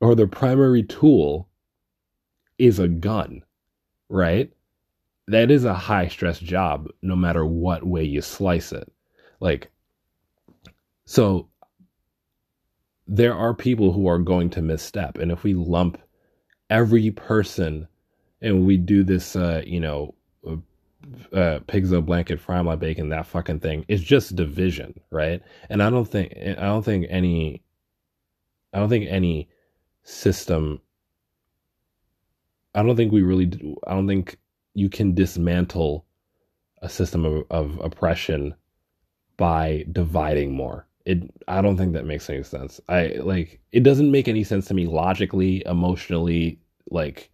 or 0.00 0.14
their 0.14 0.26
primary 0.26 0.82
tool 0.82 1.48
is 2.58 2.78
a 2.78 2.88
gun, 2.88 3.44
right? 4.08 4.52
That 5.28 5.50
is 5.50 5.64
a 5.64 5.74
high 5.74 6.08
stress 6.08 6.40
job 6.40 6.88
no 7.02 7.14
matter 7.14 7.46
what 7.46 7.86
way 7.86 8.04
you 8.04 8.20
slice 8.20 8.72
it. 8.72 8.90
Like, 9.40 9.70
so 11.04 11.48
there 13.06 13.34
are 13.34 13.54
people 13.54 13.92
who 13.92 14.08
are 14.08 14.18
going 14.18 14.50
to 14.50 14.62
misstep. 14.62 15.18
And 15.18 15.30
if 15.30 15.44
we 15.44 15.54
lump 15.54 15.98
every 16.68 17.10
person 17.12 17.86
and 18.40 18.66
we 18.66 18.76
do 18.76 19.04
this, 19.04 19.36
uh, 19.36 19.62
you 19.64 19.80
know, 19.80 20.15
uh, 21.32 21.60
pigs 21.66 21.92
a 21.92 22.00
blanket, 22.00 22.40
fry 22.40 22.60
my 22.62 22.76
bacon, 22.76 23.08
that 23.10 23.26
fucking 23.26 23.60
thing, 23.60 23.84
it's 23.88 24.02
just 24.02 24.36
division, 24.36 24.98
right? 25.10 25.42
And 25.68 25.82
I 25.82 25.90
don't 25.90 26.06
think, 26.06 26.32
I 26.36 26.64
don't 26.64 26.84
think 26.84 27.06
any, 27.08 27.62
I 28.72 28.78
don't 28.78 28.88
think 28.88 29.06
any 29.08 29.48
system, 30.02 30.80
I 32.74 32.82
don't 32.82 32.96
think 32.96 33.12
we 33.12 33.22
really, 33.22 33.46
do, 33.46 33.76
I 33.86 33.94
don't 33.94 34.06
think 34.06 34.38
you 34.74 34.88
can 34.88 35.14
dismantle 35.14 36.04
a 36.82 36.88
system 36.88 37.24
of, 37.24 37.44
of 37.50 37.80
oppression 37.82 38.54
by 39.36 39.84
dividing 39.92 40.52
more. 40.52 40.86
It 41.04 41.22
I 41.46 41.62
don't 41.62 41.76
think 41.76 41.92
that 41.92 42.04
makes 42.04 42.28
any 42.28 42.42
sense. 42.42 42.80
I 42.88 43.18
like 43.20 43.60
it 43.70 43.84
doesn't 43.84 44.10
make 44.10 44.28
any 44.28 44.44
sense 44.44 44.66
to 44.66 44.74
me 44.74 44.86
logically, 44.86 45.62
emotionally, 45.64 46.58
like 46.90 47.30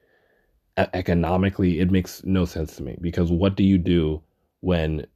economically. 0.76 1.80
It 1.80 1.90
makes 1.90 2.24
no 2.24 2.44
sense 2.44 2.76
to 2.76 2.82
me 2.82 2.96
because 3.00 3.30
what 3.30 3.56
do 3.56 3.64
you 3.64 3.78
do 3.78 4.22
when 4.60 5.06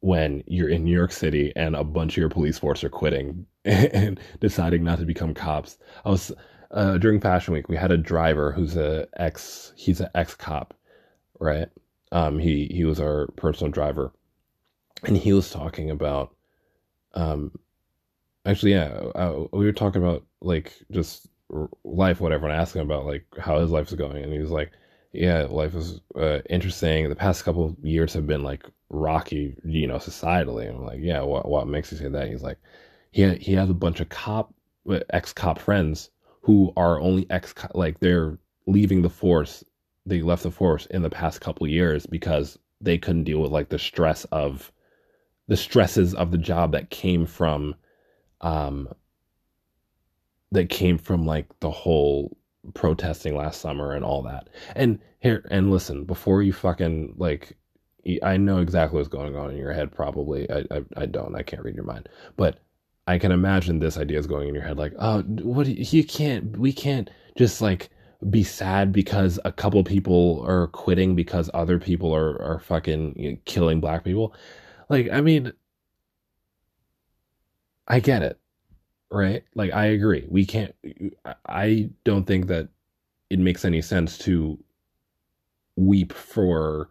when 0.00 0.42
you're 0.46 0.68
in 0.68 0.84
New 0.84 0.96
York 0.96 1.12
City 1.12 1.52
and 1.56 1.76
a 1.76 1.84
bunch 1.84 2.14
of 2.14 2.16
your 2.16 2.30
police 2.30 2.58
force 2.58 2.82
are 2.82 2.88
quitting 2.88 3.44
and 3.64 4.18
deciding 4.40 4.84
not 4.84 4.98
to 4.98 5.04
become 5.04 5.34
cops? 5.34 5.78
I 6.04 6.10
was 6.10 6.32
uh, 6.70 6.98
during 6.98 7.20
Fashion 7.20 7.54
Week. 7.54 7.68
We 7.68 7.76
had 7.76 7.92
a 7.92 7.96
driver 7.96 8.52
who's 8.52 8.76
a 8.76 9.06
ex. 9.16 9.72
He's 9.76 10.00
an 10.00 10.08
ex 10.14 10.34
cop, 10.34 10.74
right? 11.38 11.68
Um, 12.12 12.38
he 12.38 12.66
he 12.72 12.84
was 12.84 13.00
our 13.00 13.28
personal 13.36 13.70
driver 13.70 14.12
and 15.04 15.16
he 15.16 15.32
was 15.32 15.50
talking 15.50 15.90
about 15.90 16.34
um 17.14 17.52
actually 18.46 18.72
yeah 18.72 18.88
uh, 19.14 19.44
we 19.52 19.64
were 19.64 19.72
talking 19.72 20.02
about 20.02 20.24
like 20.40 20.74
just 20.90 21.28
life 21.84 22.20
whatever 22.20 22.46
and 22.46 22.56
asking 22.56 22.82
about 22.82 23.06
like 23.06 23.24
how 23.38 23.58
his 23.58 23.70
life 23.70 23.88
is 23.88 23.94
going 23.94 24.22
and 24.22 24.32
he 24.32 24.38
was 24.38 24.50
like 24.50 24.70
yeah 25.12 25.46
life 25.48 25.74
is 25.74 26.00
uh, 26.16 26.38
interesting. 26.48 27.08
The 27.08 27.16
past 27.16 27.44
couple 27.44 27.76
years 27.82 28.12
have 28.14 28.26
been 28.26 28.44
like 28.44 28.64
rocky 28.88 29.56
you 29.64 29.86
know 29.86 29.96
societally. 29.96 30.68
And 30.68 30.78
I'm 30.78 30.86
like 30.86 31.00
yeah 31.00 31.22
what 31.22 31.48
what 31.48 31.66
makes 31.66 31.90
you 31.92 31.98
say 31.98 32.08
that? 32.08 32.28
He's 32.28 32.42
like 32.42 32.58
he 33.10 33.34
he 33.34 33.54
has 33.54 33.70
a 33.70 33.74
bunch 33.74 34.00
of 34.00 34.08
cop 34.08 34.54
uh, 34.88 35.00
ex 35.10 35.32
cop 35.32 35.58
friends 35.58 36.10
who 36.42 36.72
are 36.76 37.00
only 37.00 37.26
ex 37.30 37.54
like 37.74 38.00
they're 38.00 38.38
leaving 38.66 39.02
the 39.02 39.10
force 39.10 39.64
they 40.06 40.22
left 40.22 40.42
the 40.42 40.50
force 40.50 40.86
in 40.86 41.02
the 41.02 41.10
past 41.10 41.40
couple 41.40 41.66
years 41.66 42.06
because 42.06 42.58
they 42.80 42.96
couldn't 42.96 43.24
deal 43.24 43.40
with 43.40 43.52
like 43.52 43.68
the 43.68 43.78
stress 43.78 44.24
of 44.26 44.72
the 45.48 45.56
stresses 45.56 46.14
of 46.14 46.30
the 46.30 46.38
job 46.38 46.72
that 46.72 46.90
came 46.90 47.26
from 47.26 47.74
um 48.40 48.88
that 50.52 50.68
came 50.68 50.98
from 50.98 51.24
like 51.26 51.46
the 51.60 51.70
whole 51.70 52.36
protesting 52.74 53.36
last 53.36 53.60
summer 53.60 53.92
and 53.92 54.04
all 54.04 54.22
that. 54.22 54.48
And 54.74 54.98
here 55.20 55.46
and 55.50 55.70
listen, 55.70 56.04
before 56.04 56.42
you 56.42 56.52
fucking 56.52 57.14
like 57.16 57.56
I 58.22 58.36
know 58.36 58.58
exactly 58.58 58.96
what's 58.96 59.08
going 59.08 59.36
on 59.36 59.50
in 59.50 59.56
your 59.56 59.72
head 59.72 59.92
probably. 59.92 60.50
I 60.50 60.64
I, 60.70 60.82
I 60.96 61.06
don't. 61.06 61.34
I 61.36 61.42
can't 61.42 61.62
read 61.62 61.74
your 61.74 61.84
mind. 61.84 62.08
But 62.36 62.60
I 63.06 63.18
can 63.18 63.32
imagine 63.32 63.78
this 63.78 63.98
idea 63.98 64.18
is 64.18 64.26
going 64.26 64.48
in 64.48 64.54
your 64.54 64.64
head 64.64 64.78
like, 64.78 64.94
"Oh, 64.98 65.22
what 65.22 65.66
you 65.66 66.04
can't 66.04 66.56
we 66.58 66.72
can't 66.72 67.10
just 67.36 67.60
like 67.60 67.90
be 68.28 68.42
sad 68.44 68.92
because 68.92 69.38
a 69.44 69.52
couple 69.52 69.82
people 69.84 70.44
are 70.46 70.68
quitting 70.68 71.16
because 71.16 71.50
other 71.54 71.78
people 71.78 72.14
are 72.14 72.40
are 72.42 72.58
fucking 72.60 73.14
you 73.18 73.32
know, 73.32 73.38
killing 73.44 73.80
black 73.80 74.04
people." 74.04 74.34
Like, 74.88 75.08
I 75.10 75.20
mean, 75.20 75.52
I 77.88 78.00
get 78.00 78.22
it, 78.22 78.38
right? 79.10 79.44
Like, 79.54 79.72
I 79.72 79.86
agree. 79.86 80.26
We 80.28 80.46
can't, 80.46 80.74
I 81.46 81.90
don't 82.04 82.26
think 82.26 82.46
that 82.48 82.68
it 83.30 83.38
makes 83.38 83.64
any 83.64 83.82
sense 83.82 84.18
to 84.18 84.58
weep 85.76 86.12
for 86.12 86.88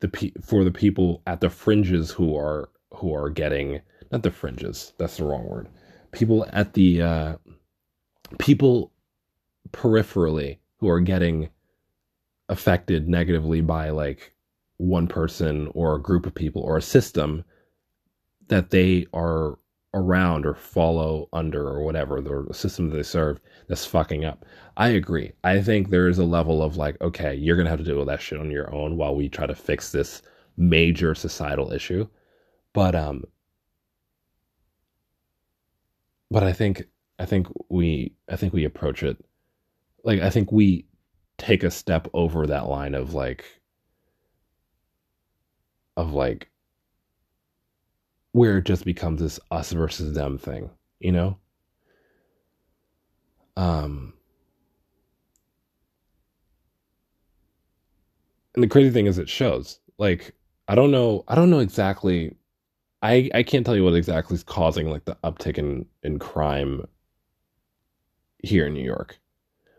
the 0.00 0.32
for 0.42 0.64
the 0.64 0.70
people 0.70 1.22
at 1.26 1.40
the 1.40 1.50
fringes 1.50 2.10
who 2.10 2.36
are 2.36 2.70
who 2.94 3.14
are 3.14 3.28
getting 3.28 3.80
not 4.10 4.22
the 4.22 4.30
fringes 4.30 4.92
that's 4.98 5.18
the 5.18 5.24
wrong 5.24 5.46
word 5.46 5.68
people 6.12 6.46
at 6.52 6.72
the 6.72 7.02
uh 7.02 7.36
people 8.38 8.92
peripherally 9.72 10.58
who 10.78 10.88
are 10.88 11.00
getting 11.00 11.48
affected 12.48 13.08
negatively 13.08 13.60
by 13.60 13.90
like 13.90 14.32
one 14.78 15.06
person 15.06 15.68
or 15.74 15.94
a 15.94 16.02
group 16.02 16.24
of 16.26 16.34
people 16.34 16.62
or 16.62 16.78
a 16.78 16.82
system 16.82 17.44
that 18.48 18.70
they 18.70 19.06
are 19.12 19.58
around 19.94 20.46
or 20.46 20.54
follow 20.54 21.28
under 21.32 21.66
or 21.66 21.82
whatever 21.82 22.20
the 22.20 22.46
system 22.54 22.90
that 22.90 22.96
they 22.96 23.02
serve 23.02 23.40
that's 23.68 23.84
fucking 23.84 24.24
up. 24.24 24.44
I 24.76 24.88
agree. 24.90 25.32
I 25.44 25.60
think 25.60 25.90
there 25.90 26.08
is 26.08 26.18
a 26.18 26.24
level 26.24 26.62
of 26.62 26.76
like, 26.76 27.00
okay, 27.00 27.34
you're 27.34 27.56
gonna 27.56 27.70
have 27.70 27.80
to 27.80 27.84
deal 27.84 27.98
with 27.98 28.06
that 28.08 28.20
shit 28.22 28.38
on 28.40 28.50
your 28.50 28.72
own 28.74 28.96
while 28.96 29.14
we 29.16 29.28
try 29.28 29.46
to 29.46 29.54
fix 29.54 29.90
this 29.92 30.22
major 30.56 31.14
societal 31.14 31.72
issue. 31.72 32.06
But 32.72 32.94
um 32.94 33.24
but 36.30 36.42
I 36.42 36.52
think 36.52 36.84
I 37.18 37.26
think 37.26 37.48
we 37.68 38.14
I 38.28 38.36
think 38.36 38.52
we 38.52 38.64
approach 38.64 39.02
it 39.02 39.16
like 40.04 40.20
I 40.20 40.30
think 40.30 40.52
we 40.52 40.86
take 41.38 41.62
a 41.64 41.70
step 41.70 42.08
over 42.14 42.46
that 42.46 42.68
line 42.68 42.94
of 42.94 43.14
like 43.14 43.44
of 45.96 46.12
like 46.12 46.49
where 48.32 48.58
it 48.58 48.64
just 48.64 48.84
becomes 48.84 49.20
this 49.20 49.40
us 49.50 49.72
versus 49.72 50.14
them 50.14 50.38
thing, 50.38 50.70
you 51.00 51.12
know? 51.12 51.38
Um 53.56 54.14
and 58.54 58.62
the 58.62 58.68
crazy 58.68 58.90
thing 58.90 59.06
is 59.06 59.18
it 59.18 59.28
shows. 59.28 59.80
Like 59.98 60.34
I 60.68 60.74
don't 60.74 60.90
know 60.90 61.24
I 61.28 61.34
don't 61.34 61.50
know 61.50 61.58
exactly 61.58 62.36
I 63.02 63.30
I 63.34 63.42
can't 63.42 63.64
tell 63.64 63.76
you 63.76 63.84
what 63.84 63.94
exactly 63.94 64.34
is 64.34 64.44
causing 64.44 64.90
like 64.90 65.04
the 65.04 65.16
uptick 65.24 65.58
in 65.58 65.86
in 66.02 66.18
crime 66.18 66.86
here 68.42 68.66
in 68.66 68.74
New 68.74 68.84
York. 68.84 69.18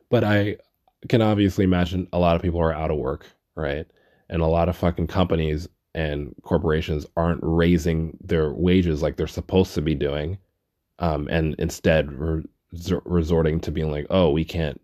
But 0.10 0.24
I 0.24 0.58
can 1.10 1.22
obviously 1.22 1.64
imagine 1.64 2.08
a 2.14 2.20
lot 2.20 2.36
of 2.36 2.42
people 2.42 2.60
are 2.60 2.74
out 2.74 2.92
of 2.92 2.98
work, 2.98 3.26
right? 3.56 3.88
And 4.30 4.42
a 4.42 4.48
lot 4.48 4.70
of 4.70 4.78
fucking 4.78 5.08
companies 5.08 5.68
and 5.94 6.34
corporations 6.44 7.06
aren't 7.18 7.42
raising 7.44 8.18
their 8.22 8.54
wages 8.54 9.02
like 9.02 9.18
they're 9.18 9.28
supposed 9.28 9.74
to 9.76 9.82
be 9.82 9.96
doing, 9.96 10.38
um, 11.00 11.28
and 11.30 11.56
instead 11.60 12.18
we're 12.18 12.44
resorting 13.06 13.60
to 13.60 13.72
being 13.72 13.92
like, 13.92 14.08
oh, 14.10 14.32
we 14.32 14.46
can't, 14.46 14.80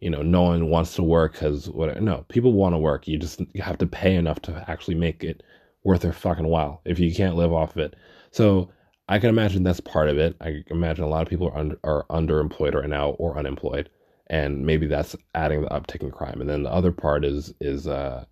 you 0.00 0.10
know, 0.10 0.22
no 0.22 0.42
one 0.42 0.68
wants 0.68 0.94
to 0.94 1.02
work 1.02 1.32
because 1.32 1.70
what? 1.70 2.02
No, 2.02 2.24
people 2.28 2.52
want 2.52 2.74
to 2.74 2.78
work. 2.78 3.08
You 3.08 3.18
just 3.18 3.40
you 3.52 3.62
have 3.62 3.78
to 3.78 3.86
pay 3.86 4.14
enough 4.14 4.40
to 4.42 4.64
actually 4.68 4.96
make 4.96 5.24
it 5.24 5.42
worth 5.84 6.02
their 6.02 6.12
fucking 6.12 6.48
while. 6.48 6.82
If 6.84 6.98
you 6.98 7.14
can't 7.14 7.36
live 7.36 7.52
off 7.52 7.72
of 7.72 7.78
it, 7.78 7.96
so 8.30 8.70
I 9.08 9.18
can 9.18 9.30
imagine 9.30 9.62
that's 9.62 9.80
part 9.80 10.08
of 10.08 10.18
it. 10.18 10.36
I 10.40 10.64
imagine 10.68 11.04
a 11.04 11.08
lot 11.08 11.22
of 11.22 11.28
people 11.28 11.48
are 11.48 11.56
under, 11.56 11.78
are 11.84 12.06
underemployed 12.10 12.74
right 12.74 12.88
now 12.88 13.10
or 13.10 13.38
unemployed, 13.38 13.90
and 14.28 14.64
maybe 14.64 14.86
that's 14.86 15.14
adding 15.34 15.62
the 15.62 15.68
uptick 15.68 16.02
in 16.02 16.10
crime. 16.10 16.40
And 16.40 16.48
then 16.48 16.62
the 16.62 16.72
other 16.72 16.92
part 16.92 17.24
is 17.24 17.54
is 17.60 17.86
uh, 17.86 18.24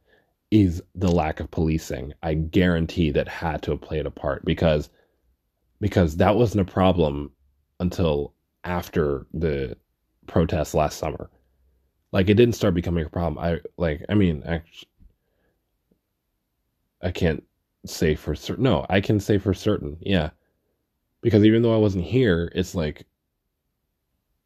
is 0.53 0.83
the 0.95 1.11
lack 1.11 1.41
of 1.41 1.51
policing. 1.51 2.13
I 2.23 2.35
guarantee 2.35 3.11
that 3.13 3.27
had 3.27 3.63
to 3.63 3.71
have 3.71 3.81
played 3.81 4.05
a 4.05 4.11
part 4.11 4.45
because 4.45 4.91
because 5.81 6.19
that 6.19 6.37
wasn't 6.37 6.69
a 6.69 6.71
problem 6.71 7.33
until 7.81 8.35
after 8.63 9.27
the 9.33 9.77
protests 10.27 10.75
last 10.75 10.99
summer. 10.99 11.31
Like 12.13 12.29
it 12.29 12.35
didn't 12.35 12.55
start 12.55 12.75
becoming 12.75 13.07
a 13.07 13.09
problem. 13.09 13.43
I 13.43 13.61
like 13.79 14.05
I 14.11 14.15
mean 14.15 14.43
actually, 14.45 14.89
I 17.01 17.11
can't 17.11 17.43
say 17.87 18.15
for 18.15 18.35
certain. 18.35 18.63
No, 18.63 18.85
I 18.91 19.01
can 19.01 19.21
say 19.21 19.39
for 19.39 19.55
certain. 19.55 19.97
Yeah. 20.03 20.31
Because 21.23 21.45
even 21.45 21.63
though 21.63 21.75
I 21.75 21.79
wasn't 21.79 22.05
here, 22.05 22.53
it's 22.55 22.75
like 22.75 23.07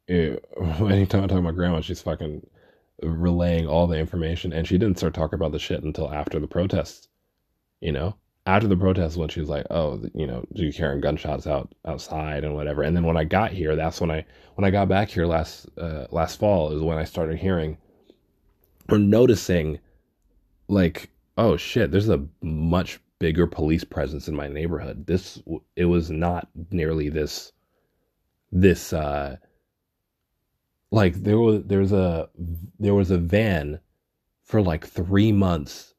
it, 0.07 0.45
anytime 0.57 1.25
I 1.25 1.27
talk 1.27 1.39
about 1.39 1.55
grandma, 1.55 1.81
she's 1.81 2.01
fucking 2.01 2.47
relaying 3.03 3.67
all 3.67 3.87
the 3.87 3.97
information 3.97 4.53
and 4.53 4.67
she 4.67 4.77
didn't 4.77 4.97
start 4.97 5.13
talking 5.13 5.35
about 5.35 5.51
the 5.51 5.59
shit 5.59 5.83
until 5.83 6.11
after 6.13 6.39
the 6.39 6.47
protests, 6.47 7.07
you 7.79 7.91
know? 7.91 8.15
after 8.47 8.67
the 8.67 8.77
protest 8.77 9.17
when 9.17 9.27
she 9.27 9.41
was 9.41 9.49
like, 9.49 9.67
"Oh, 9.69 10.01
you 10.15 10.25
know, 10.25 10.45
do 10.53 10.63
you 10.63 10.71
hearing 10.71 11.01
gunshots 11.01 11.45
out 11.45 11.75
outside 11.85 12.45
and 12.45 12.55
whatever." 12.55 12.81
And 12.81 12.95
then 12.95 13.05
when 13.05 13.17
I 13.17 13.25
got 13.25 13.51
here, 13.51 13.75
that's 13.75 13.99
when 13.99 14.09
I 14.09 14.25
when 14.55 14.63
I 14.63 14.71
got 14.71 14.87
back 14.87 15.09
here 15.09 15.25
last 15.25 15.67
uh, 15.77 16.07
last 16.11 16.39
fall 16.39 16.71
is 16.71 16.81
when 16.81 16.97
I 16.97 17.03
started 17.03 17.37
hearing 17.37 17.77
or 18.89 18.97
noticing, 18.97 19.79
like, 20.69 21.09
oh 21.37 21.57
shit, 21.57 21.91
there's 21.91 22.07
a 22.07 22.25
much 22.41 23.01
bigger 23.19 23.47
police 23.47 23.83
presence 23.83 24.29
in 24.29 24.35
my 24.35 24.47
neighborhood. 24.47 25.05
This 25.05 25.41
it 25.75 25.85
was 25.85 26.09
not 26.09 26.47
nearly 26.71 27.09
this 27.09 27.51
this 28.53 28.93
uh 28.93 29.35
like 30.91 31.15
there 31.15 31.39
was 31.39 31.63
there's 31.65 31.91
a 31.91 32.29
there 32.79 32.95
was 32.95 33.11
a 33.11 33.17
van 33.17 33.79
for 34.43 34.61
like 34.61 34.85
3 34.85 35.31
months 35.33 35.93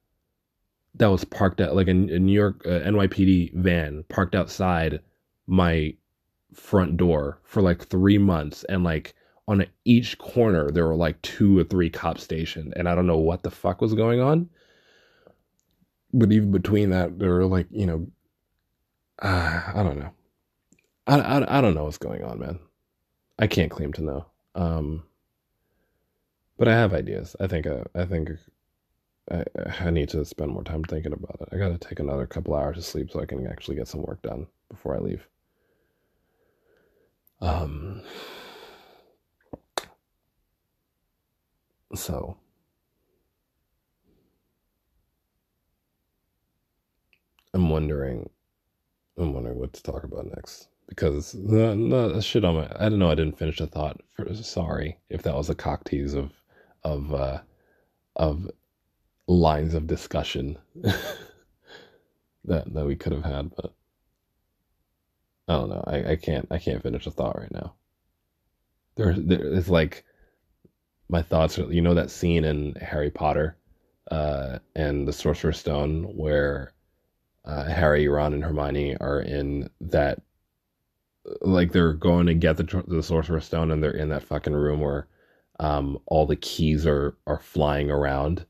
that 0.98 1.06
was 1.06 1.24
parked 1.24 1.60
at 1.60 1.74
like 1.74 1.88
a, 1.88 1.92
a 1.92 2.18
New 2.18 2.32
York 2.32 2.62
uh, 2.66 2.80
NYPD 2.80 3.54
van 3.54 4.04
parked 4.08 4.34
outside 4.34 5.00
my 5.46 5.94
front 6.54 6.96
door 6.96 7.40
for 7.44 7.62
like 7.62 7.86
three 7.86 8.18
months, 8.18 8.64
and 8.64 8.84
like 8.84 9.14
on 9.46 9.64
each 9.84 10.18
corner 10.18 10.70
there 10.70 10.86
were 10.86 10.96
like 10.96 11.20
two 11.22 11.58
or 11.58 11.64
three 11.64 11.90
cops 11.90 12.22
stationed, 12.22 12.72
and 12.76 12.88
I 12.88 12.94
don't 12.94 13.06
know 13.06 13.18
what 13.18 13.42
the 13.42 13.50
fuck 13.50 13.80
was 13.80 13.94
going 13.94 14.20
on. 14.20 14.48
But 16.12 16.32
even 16.32 16.50
between 16.50 16.90
that, 16.90 17.18
there 17.18 17.30
were 17.30 17.46
like 17.46 17.66
you 17.70 17.86
know, 17.86 18.06
uh, 19.22 19.62
I 19.74 19.82
don't 19.82 19.98
know, 19.98 20.10
I, 21.06 21.20
I 21.20 21.58
I 21.58 21.60
don't 21.60 21.74
know 21.74 21.84
what's 21.84 21.98
going 21.98 22.24
on, 22.24 22.38
man. 22.40 22.58
I 23.38 23.46
can't 23.46 23.70
claim 23.70 23.92
to 23.94 24.02
know. 24.02 24.26
Um, 24.58 25.04
but 26.58 26.68
I 26.68 26.72
have 26.72 26.92
ideas. 26.92 27.34
I 27.40 27.46
think 27.46 27.66
uh, 27.66 27.84
I 27.94 28.04
think 28.04 28.30
I, 29.30 29.44
I 29.80 29.90
need 29.90 30.08
to 30.10 30.24
spend 30.24 30.50
more 30.52 30.64
time 30.64 30.84
thinking 30.84 31.12
about 31.12 31.40
it. 31.40 31.48
I 31.52 31.58
got 31.58 31.68
to 31.68 31.78
take 31.88 32.00
another 32.00 32.26
couple 32.26 32.54
hours 32.54 32.78
of 32.78 32.84
sleep 32.84 33.10
so 33.10 33.20
I 33.20 33.26
can 33.26 33.46
actually 33.46 33.76
get 33.76 33.88
some 33.88 34.02
work 34.02 34.22
done 34.22 34.46
before 34.70 34.96
I 34.96 35.00
leave. 35.00 35.28
Um, 37.40 38.02
so 41.94 42.36
I'm 47.54 47.68
wondering, 47.70 48.30
I'm 49.18 49.34
wondering 49.34 49.58
what 49.58 49.72
to 49.74 49.82
talk 49.82 50.04
about 50.04 50.26
next 50.26 50.68
because 50.88 51.36
shit 52.24 52.44
on 52.44 52.56
my, 52.56 52.72
I 52.78 52.88
don't 52.88 52.98
know. 52.98 53.10
I 53.10 53.14
didn't 53.14 53.38
finish 53.38 53.58
the 53.58 53.66
thought. 53.66 54.00
For, 54.14 54.34
sorry 54.34 54.98
if 55.10 55.22
that 55.22 55.36
was 55.36 55.50
a 55.50 55.54
cock 55.54 55.84
tease 55.84 56.14
of, 56.14 56.32
of, 56.82 57.12
uh, 57.14 57.40
of 58.16 58.50
lines 59.28 59.74
of 59.74 59.86
discussion 59.86 60.58
that 60.82 62.72
that 62.72 62.86
we 62.86 62.96
could 62.96 63.12
have 63.12 63.24
had, 63.24 63.54
but 63.54 63.72
I 65.46 65.54
don't 65.54 65.70
know. 65.70 65.84
I, 65.86 66.12
I 66.12 66.16
can't 66.16 66.48
I 66.50 66.58
can't 66.58 66.82
finish 66.82 67.06
a 67.06 67.10
thought 67.10 67.38
right 67.38 67.52
now. 67.52 67.74
There, 68.96 69.14
there 69.14 69.54
it's 69.54 69.68
like 69.68 70.04
my 71.08 71.22
thoughts 71.22 71.58
are 71.58 71.72
you 71.72 71.82
know 71.82 71.94
that 71.94 72.10
scene 72.10 72.44
in 72.44 72.74
Harry 72.76 73.10
Potter 73.10 73.56
uh 74.10 74.58
and 74.74 75.06
the 75.06 75.12
Sorcerer's 75.12 75.58
Stone 75.58 76.04
where 76.16 76.72
uh, 77.44 77.64
Harry, 77.64 78.08
Ron, 78.08 78.34
and 78.34 78.44
Hermione 78.44 78.96
are 78.98 79.20
in 79.20 79.70
that 79.80 80.20
like 81.40 81.72
they're 81.72 81.92
going 81.92 82.26
to 82.26 82.34
get 82.34 82.56
the 82.56 82.84
the 82.86 83.02
Sorcerer's 83.02 83.44
Stone 83.44 83.70
and 83.70 83.82
they're 83.82 83.90
in 83.90 84.08
that 84.10 84.22
fucking 84.22 84.52
room 84.54 84.80
where 84.80 85.06
um 85.60 85.98
all 86.06 86.26
the 86.26 86.36
keys 86.36 86.86
are 86.86 87.16
are 87.26 87.40
flying 87.40 87.90
around 87.90 88.46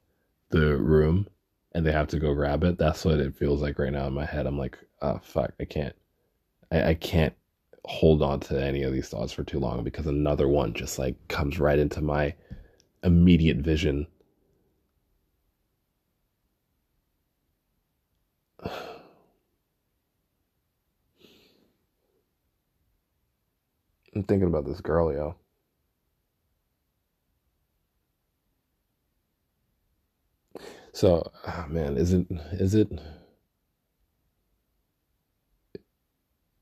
the 0.50 0.76
room 0.76 1.26
and 1.72 1.86
they 1.86 1.92
have 1.92 2.08
to 2.08 2.18
go 2.18 2.34
grab 2.34 2.64
it. 2.64 2.78
That's 2.78 3.04
what 3.04 3.20
it 3.20 3.36
feels 3.36 3.62
like 3.62 3.78
right 3.78 3.92
now 3.92 4.06
in 4.06 4.14
my 4.14 4.24
head. 4.24 4.46
I'm 4.46 4.58
like, 4.58 4.78
oh 5.02 5.20
fuck, 5.22 5.52
I 5.60 5.64
can't, 5.64 5.94
I, 6.72 6.90
I 6.90 6.94
can't 6.94 7.34
hold 7.84 8.22
on 8.22 8.40
to 8.40 8.62
any 8.62 8.82
of 8.82 8.92
these 8.92 9.08
thoughts 9.08 9.32
for 9.32 9.44
too 9.44 9.58
long 9.58 9.84
because 9.84 10.06
another 10.06 10.48
one 10.48 10.74
just 10.74 10.98
like 10.98 11.16
comes 11.28 11.58
right 11.58 11.78
into 11.78 12.00
my 12.00 12.34
immediate 13.02 13.58
vision. 13.58 14.06
I'm 24.18 24.24
thinking 24.24 24.48
about 24.48 24.66
this 24.66 24.80
girl, 24.80 25.12
yo. 25.12 25.36
So, 30.92 31.30
oh 31.46 31.66
man, 31.68 31.96
is 31.96 32.12
it 32.12 32.26
is 32.54 32.74
it 32.74 32.88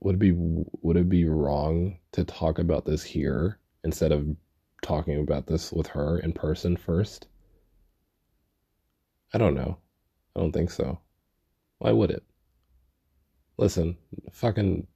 would 0.01 0.16
it 0.16 0.19
be 0.19 0.33
would 0.37 0.99
it 0.99 1.09
be 1.09 1.25
wrong 1.25 1.99
to 2.12 2.25
talk 2.25 2.59
about 2.59 2.85
this 2.85 3.03
here 3.03 3.59
instead 3.85 4.12
of 4.12 4.37
talking 4.83 5.19
about 5.19 5.47
this 5.47 5.73
with 5.73 5.87
her 5.87 6.19
in 6.19 6.35
person 6.35 6.77
first? 6.77 7.27
I 9.33 9.38
don't 9.38 9.55
know. 9.55 9.79
I 10.37 10.40
don't 10.40 10.53
think 10.53 10.71
so. 10.71 11.01
Why 11.79 11.92
would 11.92 12.11
it? 12.11 12.23
Listen, 13.57 13.97
fucking 14.31 14.87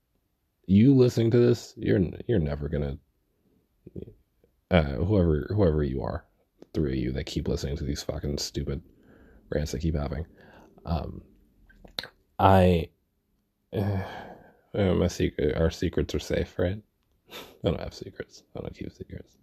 you 0.70 0.94
listening 0.94 1.32
to 1.32 1.38
this, 1.38 1.74
you're 1.76 2.00
you're 2.28 2.38
never 2.38 2.68
gonna 2.68 2.96
uh, 4.70 4.82
whoever 4.82 5.48
whoever 5.50 5.82
you 5.82 6.02
are, 6.02 6.24
three 6.72 6.92
of 6.92 6.98
you 6.98 7.12
that 7.12 7.26
keep 7.26 7.48
listening 7.48 7.76
to 7.76 7.84
these 7.84 8.02
fucking 8.02 8.38
stupid 8.38 8.80
rants 9.50 9.74
I 9.74 9.78
keep 9.78 9.96
having. 9.96 10.26
Um, 10.86 11.22
I, 12.38 12.88
uh, 13.72 13.98
my 14.74 15.08
secret, 15.08 15.56
our 15.56 15.70
secrets 15.70 16.14
are 16.14 16.20
safe, 16.20 16.56
right? 16.56 16.80
I 17.32 17.34
don't 17.64 17.80
have 17.80 17.94
secrets. 17.94 18.44
I 18.56 18.60
don't 18.60 18.74
keep 18.74 18.92
secrets. 18.92 19.36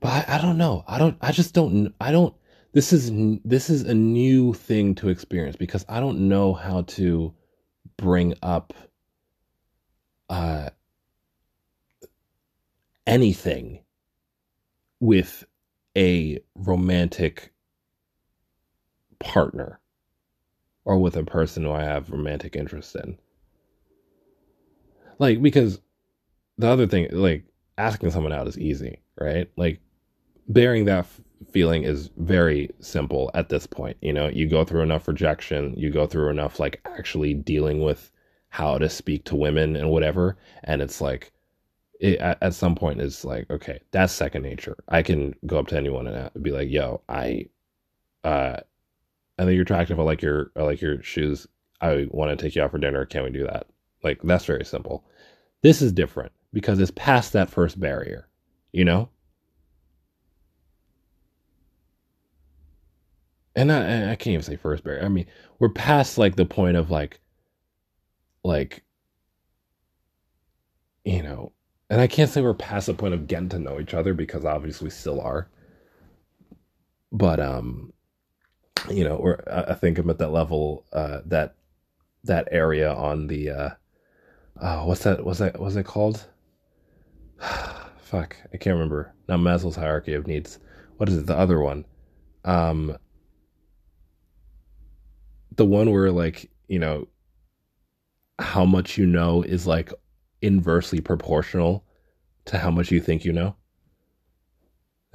But 0.00 0.28
I, 0.28 0.36
I 0.36 0.40
don't 0.42 0.58
know. 0.58 0.84
I 0.86 0.98
don't. 0.98 1.16
I 1.22 1.32
just 1.32 1.54
don't. 1.54 1.94
I 1.98 2.12
don't. 2.12 2.34
This 2.74 2.92
is 2.92 3.10
this 3.44 3.70
is 3.70 3.82
a 3.82 3.94
new 3.94 4.52
thing 4.52 4.94
to 4.96 5.08
experience 5.08 5.56
because 5.56 5.86
I 5.88 5.98
don't 5.98 6.28
know 6.28 6.52
how 6.52 6.82
to 6.82 7.32
bring 7.96 8.34
up 8.42 8.74
uh, 10.30 10.70
anything 13.06 13.80
with 15.00 15.44
a 15.96 16.38
romantic 16.54 17.52
partner 19.18 19.80
or 20.84 20.98
with 20.98 21.16
a 21.16 21.24
person 21.24 21.64
who 21.64 21.72
I 21.72 21.82
have 21.82 22.10
romantic 22.10 22.54
interest 22.54 22.94
in. 22.94 23.18
Like, 25.18 25.42
because 25.42 25.80
the 26.56 26.68
other 26.68 26.86
thing, 26.86 27.08
like, 27.10 27.44
asking 27.76 28.12
someone 28.12 28.32
out 28.32 28.48
is 28.48 28.58
easy, 28.58 29.00
right? 29.20 29.50
Like, 29.56 29.80
bearing 30.48 30.84
that 30.84 31.00
f- 31.00 31.20
feeling 31.50 31.82
is 31.82 32.10
very 32.16 32.70
simple 32.80 33.30
at 33.34 33.48
this 33.48 33.66
point. 33.66 33.96
You 34.00 34.12
know, 34.12 34.28
you 34.28 34.48
go 34.48 34.64
through 34.64 34.82
enough 34.82 35.08
rejection, 35.08 35.74
you 35.76 35.90
go 35.90 36.06
through 36.06 36.30
enough, 36.30 36.60
like, 36.60 36.80
actually 36.86 37.34
dealing 37.34 37.82
with 37.82 38.10
how 38.50 38.78
to 38.78 38.88
speak 38.88 39.24
to 39.24 39.36
women 39.36 39.76
and 39.76 39.90
whatever. 39.90 40.36
And 40.64 40.82
it's 40.82 41.00
like, 41.00 41.32
it, 42.00 42.18
at, 42.18 42.54
some 42.54 42.74
point, 42.74 43.00
it's 43.00 43.24
like, 43.24 43.50
okay, 43.50 43.80
that's 43.90 44.12
second 44.12 44.42
nature. 44.42 44.76
I 44.88 45.02
can 45.02 45.34
go 45.46 45.58
up 45.58 45.68
to 45.68 45.76
anyone 45.76 46.06
and 46.06 46.30
be 46.42 46.50
like, 46.50 46.70
yo, 46.70 47.02
I, 47.08 47.46
uh, 48.24 48.56
I 49.38 49.44
think 49.44 49.54
you're 49.54 49.62
attractive. 49.62 49.98
I 49.98 50.02
like 50.02 50.20
your 50.20 50.50
I 50.54 50.62
like 50.62 50.82
your 50.82 51.02
shoes. 51.02 51.46
I 51.80 52.06
want 52.10 52.30
to 52.30 52.42
take 52.42 52.54
you 52.54 52.62
out 52.62 52.70
for 52.70 52.78
dinner. 52.78 53.06
Can 53.06 53.24
we 53.24 53.30
do 53.30 53.44
that? 53.44 53.66
Like 54.02 54.20
that's 54.22 54.44
very 54.44 54.64
simple. 54.64 55.04
This 55.62 55.80
is 55.80 55.92
different 55.92 56.32
because 56.52 56.78
it's 56.78 56.90
past 56.90 57.32
that 57.32 57.50
first 57.50 57.78
barrier, 57.80 58.28
you 58.72 58.84
know? 58.84 59.08
And 63.56 63.72
I, 63.72 64.12
I 64.12 64.16
can't 64.16 64.34
even 64.34 64.42
say 64.42 64.56
first 64.56 64.84
barrier. 64.84 65.04
I 65.04 65.08
mean, 65.08 65.26
we're 65.58 65.68
past 65.70 66.18
like 66.18 66.36
the 66.36 66.46
point 66.46 66.76
of 66.76 66.90
like, 66.90 67.19
like, 68.42 68.84
you 71.04 71.22
know, 71.22 71.52
and 71.88 72.00
I 72.00 72.06
can't 72.06 72.30
say 72.30 72.40
we're 72.40 72.54
past 72.54 72.86
the 72.86 72.94
point 72.94 73.14
of 73.14 73.26
getting 73.26 73.48
to 73.50 73.58
know 73.58 73.80
each 73.80 73.94
other 73.94 74.14
because 74.14 74.44
obviously 74.44 74.86
we 74.86 74.90
still 74.90 75.20
are. 75.20 75.48
But 77.12 77.40
um, 77.40 77.92
you 78.88 79.04
know, 79.04 79.16
or 79.16 79.42
I 79.52 79.74
think 79.74 79.98
I'm 79.98 80.08
at 80.10 80.18
that 80.18 80.30
level, 80.30 80.86
uh, 80.92 81.20
that 81.26 81.56
that 82.24 82.48
area 82.52 82.92
on 82.92 83.26
the 83.26 83.50
uh, 83.50 83.70
oh, 84.60 84.86
what's 84.86 85.02
that? 85.02 85.24
What's 85.24 85.40
that? 85.40 85.58
What's 85.58 85.76
it 85.76 85.84
called? 85.84 86.24
Fuck, 87.98 88.36
I 88.52 88.56
can't 88.56 88.74
remember. 88.74 89.12
Now 89.28 89.36
Maslow's 89.36 89.76
hierarchy 89.76 90.14
of 90.14 90.26
needs. 90.26 90.58
What 90.96 91.08
is 91.08 91.16
it? 91.16 91.26
The 91.26 91.36
other 91.36 91.60
one, 91.60 91.84
um, 92.44 92.96
the 95.56 95.64
one 95.64 95.90
where 95.90 96.12
like 96.12 96.50
you 96.68 96.78
know 96.78 97.08
how 98.40 98.64
much 98.64 98.98
you 98.98 99.06
know 99.06 99.42
is 99.42 99.66
like 99.66 99.92
inversely 100.42 101.00
proportional 101.00 101.84
to 102.46 102.58
how 102.58 102.70
much 102.70 102.90
you 102.90 103.00
think 103.00 103.24
you 103.24 103.32
know. 103.32 103.56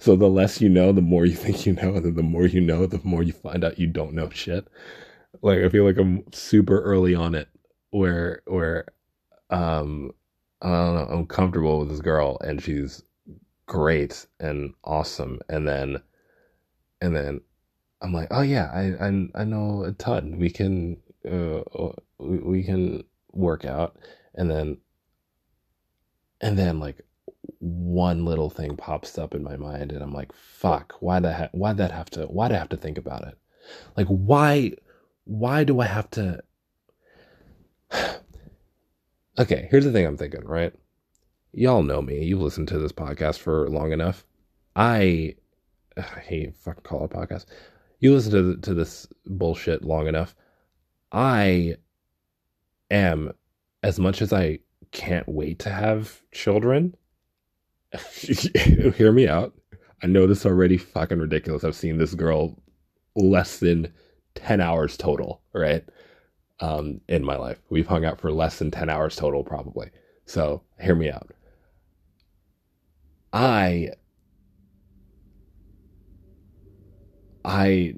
so 0.00 0.16
the 0.16 0.28
less 0.28 0.60
you 0.60 0.68
know, 0.68 0.92
the 0.92 1.00
more 1.00 1.24
you 1.24 1.36
think 1.36 1.64
you 1.66 1.72
know, 1.72 1.94
and 1.94 2.04
then 2.04 2.14
the 2.14 2.22
more 2.22 2.46
you 2.46 2.60
know, 2.60 2.86
the 2.86 3.00
more 3.04 3.22
you 3.22 3.32
find 3.32 3.64
out 3.64 3.78
you 3.78 3.86
don't 3.86 4.12
know 4.12 4.28
shit. 4.30 4.66
Like 5.42 5.60
I 5.60 5.68
feel 5.68 5.84
like 5.84 5.98
I'm 5.98 6.24
super 6.32 6.80
early 6.82 7.14
on 7.14 7.34
it 7.34 7.48
where 7.90 8.42
where 8.46 8.86
um 9.50 10.12
I 10.62 10.68
don't 10.68 10.94
know, 10.94 11.14
I'm 11.14 11.26
comfortable 11.26 11.80
with 11.80 11.90
this 11.90 12.00
girl 12.00 12.38
and 12.40 12.62
she's 12.62 13.02
great 13.66 14.26
and 14.38 14.74
awesome 14.84 15.40
and 15.48 15.66
then 15.66 16.02
and 17.00 17.16
then 17.16 17.40
I'm 18.02 18.12
like, 18.12 18.28
"Oh 18.30 18.42
yeah, 18.42 18.70
I 18.72 19.06
I 19.06 19.42
I 19.42 19.44
know 19.44 19.84
a 19.84 19.92
ton. 19.92 20.38
We 20.38 20.50
can 20.50 20.98
uh 21.30 21.60
we, 22.20 22.38
we 22.38 22.62
can 22.62 23.04
work 23.32 23.64
out." 23.64 23.96
And 24.34 24.50
then 24.50 24.78
and 26.40 26.58
then 26.58 26.80
like 26.80 27.04
one 27.58 28.24
little 28.24 28.50
thing 28.50 28.76
pops 28.76 29.18
up 29.18 29.34
in 29.34 29.42
my 29.42 29.56
mind 29.56 29.92
and 29.92 30.02
I'm 30.02 30.12
like, 30.12 30.32
fuck, 30.32 30.94
why 31.00 31.20
the 31.20 31.32
heck, 31.32 31.50
why 31.52 31.72
that 31.72 31.90
have 31.90 32.10
to, 32.10 32.24
why 32.24 32.48
do 32.48 32.54
I 32.54 32.58
have 32.58 32.68
to 32.70 32.76
think 32.76 32.98
about 32.98 33.26
it? 33.26 33.38
Like, 33.96 34.06
why, 34.06 34.72
why 35.24 35.64
do 35.64 35.80
I 35.80 35.86
have 35.86 36.10
to? 36.12 36.42
okay, 39.38 39.68
here's 39.70 39.84
the 39.84 39.92
thing 39.92 40.06
I'm 40.06 40.16
thinking, 40.16 40.44
right? 40.44 40.72
Y'all 41.52 41.82
know 41.82 42.00
me. 42.00 42.24
You've 42.24 42.40
listened 42.42 42.68
to 42.68 42.78
this 42.78 42.92
podcast 42.92 43.38
for 43.38 43.68
long 43.68 43.92
enough. 43.92 44.24
I, 44.76 45.34
I 45.96 46.20
hate 46.20 46.56
fucking 46.56 46.82
call 46.82 47.04
it 47.04 47.12
a 47.12 47.16
podcast. 47.16 47.46
You 47.98 48.14
listen 48.14 48.32
to 48.32 48.56
to 48.62 48.72
this 48.72 49.06
bullshit 49.26 49.84
long 49.84 50.06
enough. 50.06 50.34
I 51.12 51.76
am, 52.90 53.32
as 53.82 53.98
much 53.98 54.22
as 54.22 54.32
I 54.32 54.60
can't 54.92 55.28
wait 55.28 55.58
to 55.60 55.70
have 55.70 56.20
children, 56.32 56.96
hear 58.14 59.12
me 59.12 59.28
out. 59.28 59.54
I 60.02 60.06
know 60.06 60.26
this 60.26 60.40
is 60.40 60.46
already 60.46 60.78
fucking 60.78 61.18
ridiculous. 61.18 61.64
I've 61.64 61.74
seen 61.74 61.98
this 61.98 62.14
girl 62.14 62.56
less 63.16 63.58
than 63.58 63.92
10 64.34 64.60
hours 64.60 64.96
total, 64.96 65.42
right? 65.52 65.84
Um, 66.60 67.00
in 67.08 67.24
my 67.24 67.36
life. 67.36 67.58
We've 67.70 67.86
hung 67.86 68.04
out 68.04 68.20
for 68.20 68.30
less 68.30 68.58
than 68.58 68.70
10 68.70 68.88
hours 68.88 69.16
total, 69.16 69.42
probably. 69.42 69.90
So 70.26 70.62
hear 70.78 70.94
me 70.94 71.10
out. 71.10 71.32
I 73.32 73.90
I 77.44 77.94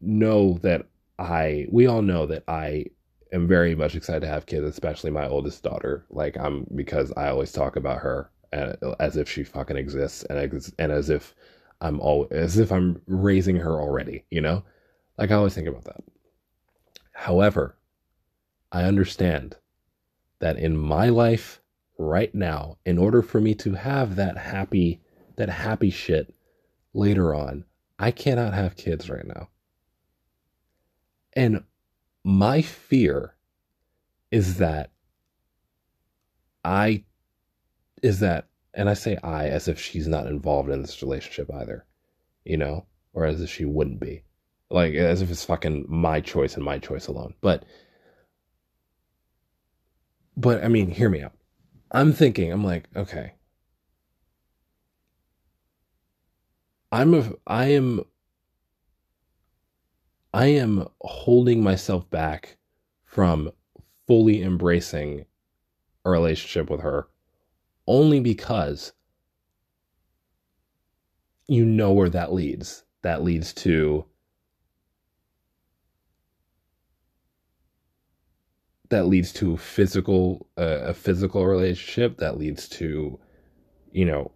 know 0.00 0.58
that 0.62 0.86
I 1.18 1.66
we 1.70 1.86
all 1.86 2.02
know 2.02 2.26
that 2.26 2.44
I 2.48 2.86
am 3.32 3.46
very 3.46 3.74
much 3.74 3.94
excited 3.94 4.20
to 4.20 4.28
have 4.28 4.46
kids, 4.46 4.66
especially 4.66 5.10
my 5.10 5.26
oldest 5.26 5.62
daughter. 5.62 6.04
Like 6.10 6.36
I'm 6.38 6.66
because 6.74 7.12
I 7.16 7.28
always 7.28 7.52
talk 7.52 7.76
about 7.76 7.98
her 7.98 8.30
uh, 8.52 8.74
as 9.00 9.16
if 9.16 9.28
she 9.28 9.44
fucking 9.44 9.76
exists 9.76 10.24
and 10.24 10.72
and 10.78 10.92
as 10.92 11.10
if 11.10 11.34
I'm 11.80 12.00
all 12.00 12.26
as 12.30 12.58
if 12.58 12.72
I'm 12.72 13.00
raising 13.06 13.56
her 13.56 13.80
already, 13.80 14.24
you 14.30 14.40
know? 14.40 14.64
Like 15.18 15.30
I 15.30 15.34
always 15.34 15.54
think 15.54 15.68
about 15.68 15.84
that. 15.84 16.02
However, 17.12 17.76
I 18.72 18.84
understand 18.84 19.56
that 20.38 20.58
in 20.58 20.76
my 20.76 21.08
life 21.08 21.60
right 21.98 22.34
now, 22.34 22.78
in 22.84 22.98
order 22.98 23.22
for 23.22 23.40
me 23.40 23.54
to 23.54 23.74
have 23.74 24.16
that 24.16 24.36
happy 24.36 25.00
that 25.36 25.48
happy 25.48 25.90
shit 25.90 26.34
later 26.94 27.34
on, 27.34 27.64
I 27.98 28.10
cannot 28.10 28.54
have 28.54 28.76
kids 28.76 29.10
right 29.10 29.26
now. 29.26 29.48
And 31.34 31.64
my 32.26 32.60
fear 32.60 33.36
is 34.32 34.56
that 34.56 34.90
I 36.64 37.04
is 38.02 38.18
that, 38.18 38.48
and 38.74 38.90
I 38.90 38.94
say 38.94 39.16
I 39.22 39.46
as 39.46 39.68
if 39.68 39.80
she's 39.80 40.08
not 40.08 40.26
involved 40.26 40.68
in 40.68 40.82
this 40.82 41.00
relationship 41.02 41.48
either, 41.54 41.86
you 42.44 42.56
know, 42.56 42.84
or 43.12 43.26
as 43.26 43.40
if 43.40 43.48
she 43.48 43.64
wouldn't 43.64 44.00
be, 44.00 44.24
like 44.70 44.94
as 44.94 45.22
if 45.22 45.30
it's 45.30 45.44
fucking 45.44 45.84
my 45.88 46.20
choice 46.20 46.56
and 46.56 46.64
my 46.64 46.80
choice 46.80 47.06
alone. 47.06 47.34
But, 47.40 47.64
but 50.36 50.64
I 50.64 50.68
mean, 50.68 50.90
hear 50.90 51.08
me 51.08 51.22
out. 51.22 51.34
I'm 51.92 52.12
thinking, 52.12 52.50
I'm 52.50 52.64
like, 52.64 52.88
okay, 52.96 53.34
I'm 56.90 57.14
a, 57.14 57.32
I 57.46 57.66
am, 57.66 58.00
I 60.36 60.48
am 60.48 60.86
holding 61.00 61.62
myself 61.62 62.10
back 62.10 62.58
from 63.06 63.52
fully 64.06 64.42
embracing 64.42 65.24
a 66.04 66.10
relationship 66.10 66.68
with 66.68 66.80
her 66.82 67.08
only 67.86 68.20
because 68.20 68.92
you 71.48 71.64
know 71.64 71.90
where 71.90 72.10
that 72.10 72.34
leads. 72.34 72.84
That 73.00 73.22
leads 73.22 73.54
to 73.54 74.04
that 78.90 79.06
leads 79.06 79.32
to 79.32 79.56
physical 79.56 80.50
uh, 80.58 80.80
a 80.82 80.92
physical 80.92 81.46
relationship. 81.46 82.18
That 82.18 82.36
leads 82.36 82.68
to 82.80 83.18
you 83.90 84.04
know 84.04 84.32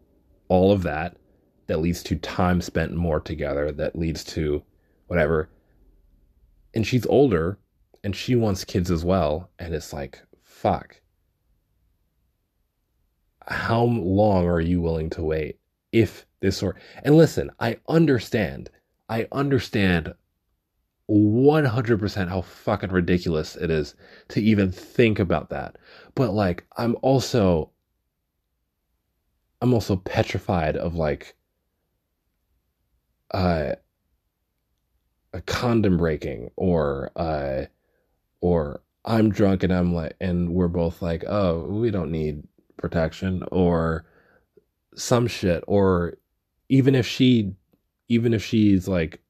all 0.48 0.72
of 0.72 0.82
that. 0.84 1.18
That 1.66 1.80
leads 1.80 2.02
to 2.04 2.16
time 2.16 2.62
spent 2.62 2.94
more 2.94 3.20
together. 3.20 3.70
That 3.70 3.98
leads 3.98 4.24
to 4.24 4.62
whatever 5.06 5.50
and 6.74 6.86
she's 6.86 7.06
older 7.06 7.58
and 8.04 8.14
she 8.14 8.34
wants 8.36 8.64
kids 8.64 8.90
as 8.90 9.04
well 9.04 9.50
and 9.58 9.74
it's 9.74 9.92
like 9.92 10.20
fuck. 10.42 11.00
How 13.46 13.82
long 13.84 14.46
are 14.46 14.60
you 14.60 14.80
willing 14.80 15.10
to 15.10 15.22
wait 15.22 15.58
if 15.92 16.26
this 16.40 16.56
sort 16.56 16.76
and 17.04 17.16
listen 17.16 17.50
i 17.60 17.76
understand 17.88 18.70
i 19.08 19.26
understand 19.32 20.14
100% 21.10 22.28
how 22.28 22.40
fucking 22.40 22.90
ridiculous 22.90 23.56
it 23.56 23.68
is 23.68 23.96
to 24.28 24.40
even 24.40 24.70
think 24.70 25.18
about 25.18 25.50
that. 25.50 25.76
But 26.14 26.32
like 26.32 26.64
i'm 26.76 26.96
also 27.02 27.70
i'm 29.60 29.74
also 29.74 29.96
petrified 29.96 30.76
of 30.76 30.94
like 30.94 31.34
uh 33.32 33.72
a 35.32 35.40
condom 35.42 35.96
breaking 35.96 36.50
or 36.56 37.10
uh 37.16 37.64
or 38.40 38.80
i'm 39.04 39.30
drunk 39.30 39.62
and 39.62 39.72
i'm 39.72 39.94
like 39.94 40.14
and 40.20 40.50
we're 40.50 40.68
both 40.68 41.00
like 41.02 41.24
oh 41.28 41.64
we 41.68 41.90
don't 41.90 42.10
need 42.10 42.42
protection 42.76 43.42
or 43.52 44.04
some 44.94 45.26
shit 45.26 45.62
or 45.66 46.14
even 46.68 46.94
if 46.94 47.06
she 47.06 47.52
even 48.08 48.34
if 48.34 48.44
she's 48.44 48.88
like 48.88 49.20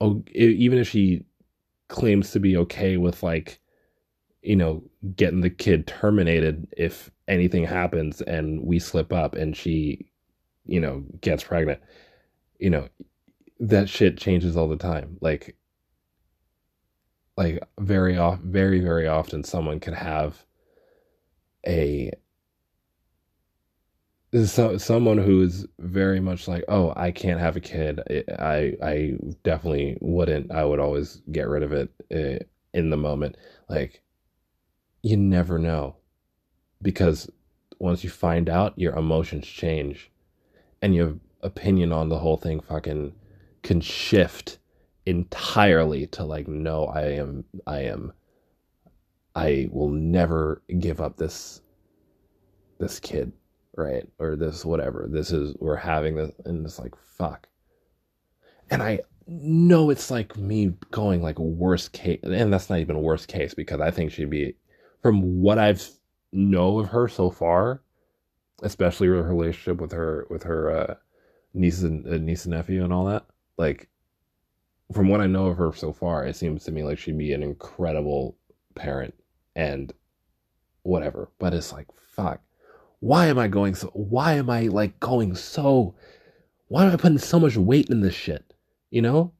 oh 0.00 0.22
even 0.34 0.78
if 0.78 0.88
she 0.88 1.24
claims 1.88 2.30
to 2.32 2.40
be 2.40 2.56
okay 2.56 2.96
with 2.96 3.22
like 3.22 3.60
you 4.42 4.56
know 4.56 4.82
getting 5.16 5.40
the 5.40 5.50
kid 5.50 5.86
terminated 5.86 6.66
if 6.76 7.10
anything 7.28 7.64
happens 7.64 8.20
and 8.22 8.60
we 8.62 8.78
slip 8.78 9.12
up 9.12 9.34
and 9.34 9.56
she 9.56 10.06
you 10.66 10.80
know 10.80 11.02
gets 11.20 11.44
pregnant 11.44 11.80
you 12.58 12.68
know 12.68 12.88
that 13.62 13.88
shit 13.88 14.18
changes 14.18 14.56
all 14.56 14.68
the 14.68 14.76
time 14.76 15.16
like 15.20 15.56
like 17.36 17.62
very 17.78 18.18
off 18.18 18.38
very 18.40 18.80
very 18.80 19.06
often 19.06 19.42
someone 19.44 19.80
could 19.80 19.94
have 19.94 20.44
a 21.66 22.12
so, 24.44 24.78
someone 24.78 25.18
who's 25.18 25.66
very 25.78 26.18
much 26.18 26.48
like, 26.48 26.64
oh, 26.68 26.92
I 26.96 27.10
can't 27.10 27.40
have 27.40 27.56
a 27.56 27.60
kid. 27.60 28.00
I 28.38 28.74
I 28.82 29.12
definitely 29.42 29.98
wouldn't. 30.00 30.50
I 30.50 30.64
would 30.64 30.80
always 30.80 31.20
get 31.30 31.48
rid 31.48 31.62
of 31.62 31.72
it 31.72 31.90
uh, 32.10 32.44
in 32.72 32.88
the 32.88 32.96
moment. 32.96 33.36
Like, 33.68 34.02
you 35.02 35.18
never 35.18 35.58
know 35.58 35.96
because 36.80 37.30
once 37.78 38.04
you 38.04 38.10
find 38.10 38.48
out, 38.48 38.78
your 38.78 38.94
emotions 38.96 39.46
change 39.46 40.10
and 40.80 40.94
your 40.94 41.16
opinion 41.42 41.92
on 41.92 42.08
the 42.08 42.18
whole 42.18 42.36
thing 42.36 42.60
fucking 42.60 43.12
can 43.62 43.80
shift 43.80 44.58
entirely 45.06 46.06
to 46.06 46.24
like 46.24 46.46
no 46.46 46.86
i 46.86 47.02
am 47.02 47.44
i 47.66 47.80
am 47.80 48.12
i 49.34 49.68
will 49.72 49.88
never 49.88 50.62
give 50.78 51.00
up 51.00 51.16
this 51.16 51.60
this 52.78 53.00
kid 53.00 53.32
right? 53.76 54.06
Or 54.18 54.36
this 54.36 54.64
whatever. 54.64 55.08
This 55.10 55.32
is 55.32 55.54
we're 55.58 55.76
having 55.76 56.16
this 56.16 56.30
and 56.44 56.64
it's 56.64 56.78
like 56.78 56.94
fuck. 56.96 57.48
And 58.70 58.82
i 58.82 59.00
know 59.26 59.90
it's 59.90 60.10
like 60.10 60.36
me 60.36 60.72
going 60.90 61.22
like 61.22 61.38
worst 61.38 61.92
case 61.92 62.18
and 62.24 62.52
that's 62.52 62.68
not 62.68 62.80
even 62.80 63.00
worst 63.00 63.28
case 63.28 63.54
because 63.54 63.80
i 63.80 63.88
think 63.88 64.10
she'd 64.10 64.28
be 64.28 64.52
from 65.00 65.40
what 65.40 65.60
i've 65.60 65.88
know 66.32 66.80
of 66.80 66.88
her 66.88 67.06
so 67.06 67.30
far 67.30 67.80
especially 68.64 69.06
her 69.06 69.22
relationship 69.22 69.80
with 69.80 69.92
her 69.92 70.26
with 70.28 70.42
her 70.42 70.70
uh 70.72 70.94
niece 71.54 71.82
and 71.82 72.04
uh, 72.08 72.18
niece 72.18 72.46
and 72.46 72.52
nephew 72.52 72.82
and 72.82 72.92
all 72.92 73.04
that 73.04 73.24
like 73.62 73.88
from 74.92 75.08
what 75.08 75.20
I 75.20 75.26
know 75.26 75.46
of 75.46 75.56
her 75.56 75.72
so 75.72 75.92
far, 75.92 76.26
it 76.26 76.34
seems 76.36 76.64
to 76.64 76.72
me 76.72 76.82
like 76.82 76.98
she'd 76.98 77.16
be 77.16 77.32
an 77.32 77.44
incredible 77.44 78.36
parent 78.74 79.14
and 79.54 79.92
whatever. 80.82 81.30
But 81.38 81.54
it's 81.54 81.72
like, 81.72 81.86
fuck. 82.10 82.40
Why 82.98 83.26
am 83.26 83.38
I 83.38 83.46
going 83.48 83.74
so 83.76 83.88
why 83.94 84.34
am 84.34 84.50
I 84.50 84.62
like 84.62 84.98
going 85.00 85.34
so 85.36 85.94
why 86.68 86.84
am 86.84 86.92
I 86.92 86.96
putting 86.96 87.18
so 87.18 87.38
much 87.38 87.56
weight 87.56 87.88
in 87.88 88.00
this 88.00 88.14
shit? 88.14 88.52
You 88.90 89.02
know? 89.02 89.32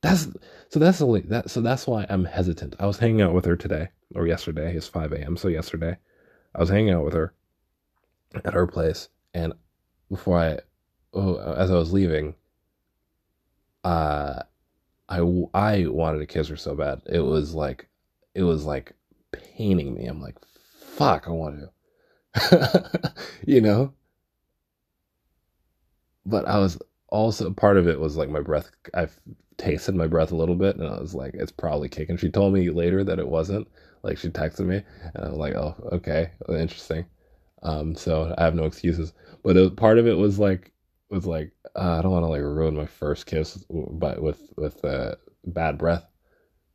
That's 0.00 0.28
so 0.68 0.78
that's 0.78 0.98
the 1.00 1.22
that 1.26 1.50
so 1.50 1.60
that's 1.60 1.86
why 1.86 2.06
I'm 2.08 2.24
hesitant. 2.24 2.76
I 2.78 2.86
was 2.86 2.98
hanging 2.98 3.22
out 3.22 3.34
with 3.34 3.44
her 3.46 3.56
today 3.56 3.88
or 4.14 4.26
yesterday. 4.26 4.76
It's 4.76 4.86
five 4.86 5.12
AM, 5.12 5.36
so 5.36 5.48
yesterday. 5.48 5.96
I 6.54 6.60
was 6.60 6.70
hanging 6.70 6.94
out 6.94 7.04
with 7.04 7.14
her 7.14 7.34
at 8.44 8.54
her 8.54 8.66
place 8.66 9.08
and 9.34 9.52
before 10.08 10.38
I 10.38 10.58
oh, 11.16 11.54
as 11.56 11.70
I 11.70 11.74
was 11.74 11.92
leaving, 11.92 12.34
uh, 13.84 14.42
I 15.08 15.18
I 15.54 15.86
wanted 15.86 16.18
to 16.18 16.26
kiss 16.26 16.48
her 16.48 16.56
so 16.56 16.74
bad. 16.74 17.02
It 17.06 17.20
was 17.20 17.54
like 17.54 17.88
it 18.34 18.42
was 18.42 18.64
like 18.64 18.94
paining 19.32 19.94
me. 19.94 20.06
I'm 20.06 20.20
like, 20.20 20.36
fuck, 20.78 21.26
I 21.26 21.30
want 21.30 21.60
to, 22.34 23.14
you 23.46 23.60
know. 23.60 23.92
But 26.24 26.46
I 26.46 26.58
was 26.58 26.78
also 27.08 27.50
part 27.52 27.76
of 27.76 27.88
it 27.88 28.00
was 28.00 28.16
like 28.16 28.28
my 28.28 28.40
breath. 28.40 28.70
I've 28.94 29.18
tasted 29.58 29.94
my 29.94 30.06
breath 30.06 30.32
a 30.32 30.36
little 30.36 30.56
bit, 30.56 30.76
and 30.76 30.86
I 30.86 31.00
was 31.00 31.14
like, 31.14 31.34
it's 31.34 31.52
probably 31.52 31.88
kicking. 31.88 32.16
She 32.16 32.30
told 32.30 32.52
me 32.52 32.70
later 32.70 33.04
that 33.04 33.18
it 33.18 33.28
wasn't. 33.28 33.68
Like 34.02 34.18
she 34.18 34.28
texted 34.28 34.66
me, 34.66 34.82
and 35.14 35.24
I 35.24 35.28
was 35.28 35.38
like, 35.38 35.54
oh, 35.54 35.74
okay, 35.92 36.30
interesting. 36.48 37.06
Um, 37.62 37.94
so 37.94 38.34
I 38.38 38.44
have 38.44 38.54
no 38.54 38.64
excuses. 38.64 39.12
But 39.42 39.56
it, 39.56 39.76
part 39.76 39.98
of 39.98 40.06
it 40.06 40.16
was 40.16 40.38
like 40.38 40.72
was 41.10 41.26
like 41.26 41.52
uh, 41.74 41.98
I 41.98 42.02
don't 42.02 42.12
want 42.12 42.24
to 42.24 42.28
like 42.28 42.40
ruin 42.40 42.76
my 42.76 42.86
first 42.86 43.26
kiss, 43.26 43.64
but 43.70 44.22
with 44.22 44.52
with 44.56 44.84
uh, 44.84 45.16
bad 45.44 45.78
breath. 45.78 46.04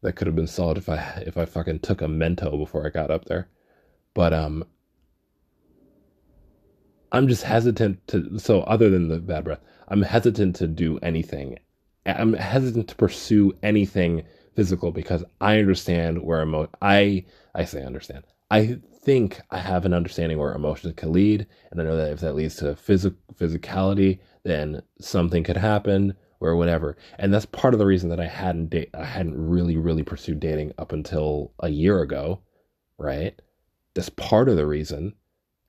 That 0.04 0.14
could 0.14 0.26
have 0.26 0.36
been 0.36 0.48
solved 0.48 0.80
if 0.80 0.90
I 0.90 1.24
if 1.28 1.38
I 1.38 1.46
fucking 1.46 1.80
took 1.80 2.02
a 2.02 2.06
mento 2.06 2.58
before 2.58 2.86
I 2.86 2.90
got 2.90 3.12
up 3.12 3.26
there. 3.26 3.50
But 4.16 4.34
um, 4.34 4.66
I'm 7.12 7.28
just 7.28 7.44
hesitant 7.44 8.08
to. 8.08 8.40
So 8.40 8.62
other 8.62 8.90
than 8.90 9.10
the 9.10 9.20
bad 9.20 9.44
breath, 9.44 9.62
I'm 9.90 10.02
hesitant 10.02 10.56
to 10.58 10.68
do 10.68 10.98
anything. 11.00 11.60
I'm 12.06 12.34
hesitant 12.34 12.88
to 12.90 12.96
pursue 12.96 13.54
anything 13.62 14.24
physical 14.56 14.92
because 14.92 15.24
I 15.40 15.60
understand 15.60 16.24
where 16.24 16.42
emo. 16.42 16.70
I 16.82 17.26
I 17.54 17.66
say 17.66 17.84
understand. 17.84 18.24
I 18.52 18.80
think 19.06 19.40
I 19.50 19.60
have 19.60 19.86
an 19.86 19.94
understanding 19.94 20.38
where 20.38 20.54
emotions 20.54 20.94
can 20.98 21.14
lead, 21.14 21.48
and 21.72 21.80
I 21.80 21.86
know 21.86 21.96
that 21.96 22.12
if 22.12 22.20
that 22.20 22.36
leads 22.36 22.58
to 22.58 22.76
phys- 22.76 23.16
physicality, 23.34 24.20
then 24.44 24.82
something 25.00 25.46
could 25.46 25.56
happen 25.56 26.16
or 26.42 26.58
whatever. 26.58 26.98
And 27.18 27.34
that's 27.34 27.46
part 27.46 27.74
of 27.74 27.80
the 27.80 27.86
reason 27.86 28.10
that 28.10 28.20
I 28.20 28.28
hadn't 28.28 28.70
da- 28.70 28.90
I 28.94 29.06
hadn't 29.06 29.38
really 29.38 29.78
really 29.78 30.04
pursued 30.04 30.42
dating 30.42 30.74
up 30.78 30.92
until 30.92 31.54
a 31.60 31.70
year 31.70 32.02
ago, 32.02 32.42
right? 32.98 33.42
That's 33.94 34.10
part 34.10 34.50
of 34.50 34.58
the 34.58 34.68
reason, 34.68 35.16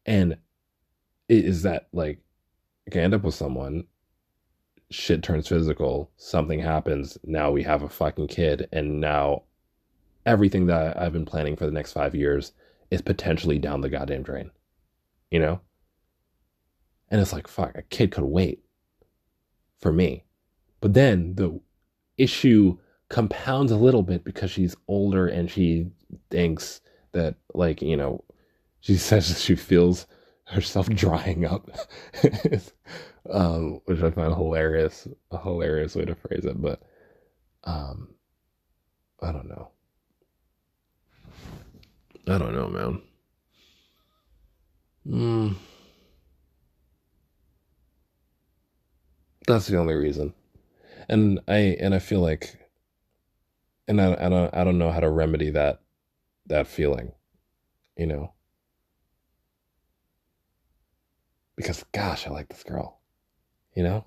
and 0.04 0.36
it 1.28 1.44
is 1.44 1.62
that 1.62 1.88
like 1.92 2.18
I 2.88 2.90
can 2.90 3.02
end 3.02 3.14
up 3.14 3.22
with 3.22 3.36
someone, 3.36 3.84
shit 4.90 5.22
turns 5.22 5.46
physical, 5.46 6.10
something 6.16 6.58
happens, 6.58 7.16
now 7.22 7.52
we 7.52 7.62
have 7.62 7.84
a 7.84 7.88
fucking 7.88 8.26
kid, 8.26 8.68
and 8.72 9.00
now 9.00 9.44
everything 10.26 10.66
that 10.66 11.00
I've 11.00 11.12
been 11.12 11.24
planning 11.24 11.54
for 11.56 11.66
the 11.66 11.72
next 11.72 11.92
five 11.92 12.16
years 12.16 12.52
is 12.92 13.00
potentially 13.00 13.59
down 13.59 13.81
the 13.81 13.88
goddamn 13.88 14.22
drain. 14.22 14.50
You 15.31 15.40
know? 15.40 15.61
And 17.09 17.22
it's 17.22 17.33
like, 17.33 17.48
fuck, 17.48 17.74
a 17.74 17.83
kid 17.83 18.12
could 18.12 18.24
wait 18.24 18.62
for 19.81 19.90
me. 19.90 20.24
But 20.83 20.92
then 20.92 21.35
the 21.37 21.59
issue 22.18 22.76
compounds 23.09 23.72
a 23.72 23.76
little 23.76 24.02
bit 24.02 24.24
because 24.24 24.50
she's 24.50 24.76
older 24.88 25.26
and 25.26 25.50
she 25.50 25.87
thinks 26.31 26.83
that, 27.12 27.37
like, 27.55 27.81
you 27.81 27.96
know, 27.96 28.24
she 28.81 28.96
says 28.98 29.42
she 29.42 29.57
feels 29.57 30.07
herself 30.44 30.90
drying 30.90 31.46
up, 31.46 31.70
um, 33.31 33.81
which 33.87 34.02
I 34.02 34.11
find 34.11 34.35
hilarious, 34.35 35.09
a 35.31 35.38
hilarious 35.38 35.96
way 35.96 36.05
to 36.05 36.14
phrase 36.14 36.44
it. 36.44 36.61
But 36.61 36.83
um, 37.64 38.09
I 39.22 39.33
don't 39.33 39.48
know. 39.48 39.70
I 42.28 42.38
don't 42.38 42.54
know, 42.54 42.68
man. 42.68 43.02
Mm. 45.06 45.56
That's 49.46 49.66
the 49.66 49.76
only 49.76 49.94
reason. 49.94 50.35
And 51.08 51.40
I 51.48 51.76
and 51.80 51.94
I 51.94 51.98
feel 51.98 52.20
like 52.20 52.58
and 53.88 54.00
I, 54.00 54.14
I 54.14 54.28
don't 54.28 54.54
I 54.54 54.64
don't 54.64 54.78
know 54.78 54.90
how 54.90 55.00
to 55.00 55.11
remedy 55.11 55.50
that 55.50 55.80
that 56.46 56.68
feeling, 56.68 57.12
you 57.96 58.06
know. 58.06 58.32
Because 61.56 61.85
gosh, 61.92 62.26
I 62.26 62.30
like 62.30 62.48
this 62.48 62.62
girl. 62.62 63.00
You 63.74 63.82
know? 63.82 64.04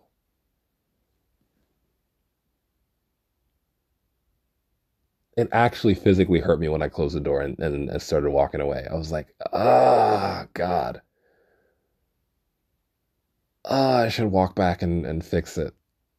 It 5.38 5.50
actually 5.52 5.96
physically 5.96 6.40
hurt 6.40 6.60
me 6.60 6.70
when 6.70 6.82
I 6.82 6.90
closed 6.90 7.16
the 7.16 7.20
door 7.20 7.42
and, 7.42 7.60
and, 7.60 7.90
and 7.90 8.02
started 8.02 8.30
walking 8.30 8.62
away. 8.62 8.88
I 8.90 8.96
was 8.96 9.12
like, 9.12 9.28
ah, 9.54 10.44
oh, 10.44 10.50
God. 10.54 11.02
Oh, 13.66 13.96
I 13.98 14.10
should 14.10 14.32
walk 14.32 14.56
back 14.56 14.82
and, 14.82 15.06
and 15.06 15.26
fix 15.26 15.58
it. 15.58 15.74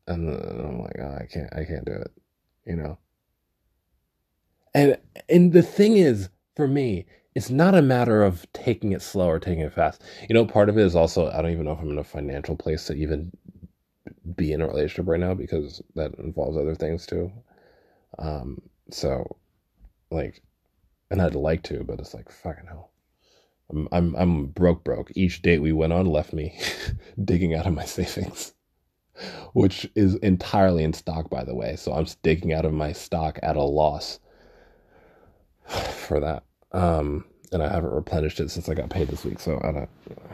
And 0.06 0.30
I'm 0.30 0.82
like, 0.82 0.96
oh, 0.98 1.18
I 1.20 1.26
can't, 1.32 1.52
I 1.52 1.64
can't 1.64 1.84
do 1.84 1.92
it, 1.92 2.12
you 2.66 2.76
know? 2.76 2.98
And, 4.74 4.98
and 5.28 5.52
the 5.52 5.62
thing 5.62 5.96
is, 5.96 6.28
for 6.54 6.68
me, 6.68 7.06
it's 7.34 7.50
not 7.50 7.74
a 7.74 7.82
matter 7.82 8.22
of 8.22 8.46
taking 8.52 8.92
it 8.92 9.02
slow 9.02 9.28
or 9.28 9.38
taking 9.38 9.60
it 9.60 9.72
fast. 9.72 10.02
You 10.28 10.34
know, 10.34 10.44
part 10.44 10.68
of 10.68 10.76
it 10.76 10.84
is 10.84 10.94
also, 10.94 11.30
I 11.30 11.40
don't 11.40 11.52
even 11.52 11.64
know 11.64 11.72
if 11.72 11.80
I'm 11.80 11.90
in 11.90 11.98
a 11.98 12.04
financial 12.04 12.56
place 12.56 12.84
to 12.86 12.94
even 12.94 13.32
be 14.36 14.52
in 14.52 14.60
a 14.60 14.66
relationship 14.66 15.08
right 15.08 15.20
now 15.20 15.34
because 15.34 15.82
that 15.94 16.14
involves 16.18 16.56
other 16.56 16.74
things 16.74 17.06
too. 17.06 17.32
Um, 18.18 18.60
so, 18.90 19.36
like, 20.10 20.42
and 21.10 21.20
I'd 21.20 21.34
like 21.34 21.62
to, 21.64 21.84
but 21.84 22.00
it's 22.00 22.14
like 22.14 22.30
fucking 22.30 22.66
hell. 22.66 22.90
I'm 23.70 23.88
I'm 23.90 24.14
I'm 24.16 24.46
broke 24.46 24.84
broke. 24.84 25.10
Each 25.14 25.42
date 25.42 25.58
we 25.58 25.72
went 25.72 25.92
on 25.92 26.06
left 26.06 26.32
me 26.32 26.58
digging 27.24 27.54
out 27.54 27.66
of 27.66 27.74
my 27.74 27.84
savings, 27.84 28.54
which 29.52 29.90
is 29.94 30.14
entirely 30.16 30.84
in 30.84 30.92
stock, 30.92 31.30
by 31.30 31.44
the 31.44 31.54
way. 31.54 31.76
So 31.76 31.92
I'm 31.92 32.06
digging 32.22 32.52
out 32.52 32.64
of 32.64 32.72
my 32.72 32.92
stock 32.92 33.38
at 33.42 33.56
a 33.56 33.62
loss 33.62 34.20
for 35.66 36.20
that. 36.20 36.44
Um, 36.72 37.24
and 37.52 37.62
I 37.62 37.68
haven't 37.68 37.92
replenished 37.92 38.40
it 38.40 38.50
since 38.50 38.68
I 38.68 38.74
got 38.74 38.90
paid 38.90 39.08
this 39.08 39.24
week. 39.24 39.40
So 39.40 39.60
I 39.62 39.72
don't 39.72 39.88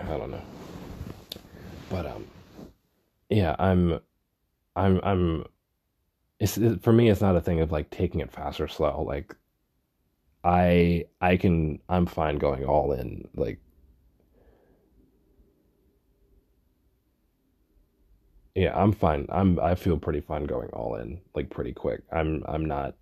I 0.08 0.16
don't 0.16 0.30
know. 0.30 0.42
But 1.88 2.06
um, 2.06 2.26
yeah, 3.30 3.56
I'm 3.58 4.00
I'm 4.76 5.00
I'm 5.02 5.44
it's 6.42 6.58
it, 6.58 6.82
for 6.82 6.92
me 6.92 7.08
it's 7.08 7.20
not 7.20 7.36
a 7.36 7.40
thing 7.40 7.60
of 7.60 7.70
like 7.70 7.88
taking 7.90 8.20
it 8.20 8.32
fast 8.32 8.60
or 8.60 8.66
slow. 8.68 9.02
Like 9.06 9.36
i 10.44 11.04
i 11.20 11.36
can 11.36 11.78
i'm 11.88 12.04
fine 12.04 12.36
going 12.36 12.64
all 12.64 12.90
in 12.92 13.28
like 13.36 13.60
yeah 18.56 18.76
i'm 18.76 18.92
fine. 18.92 19.26
I'm 19.30 19.60
i 19.60 19.76
feel 19.76 19.96
pretty 19.98 20.20
fine 20.20 20.44
going 20.46 20.68
all 20.70 20.96
in 20.96 21.20
like 21.34 21.48
pretty 21.48 21.72
quick. 21.72 22.02
I'm 22.12 22.42
i'm 22.48 22.64
not 22.64 22.96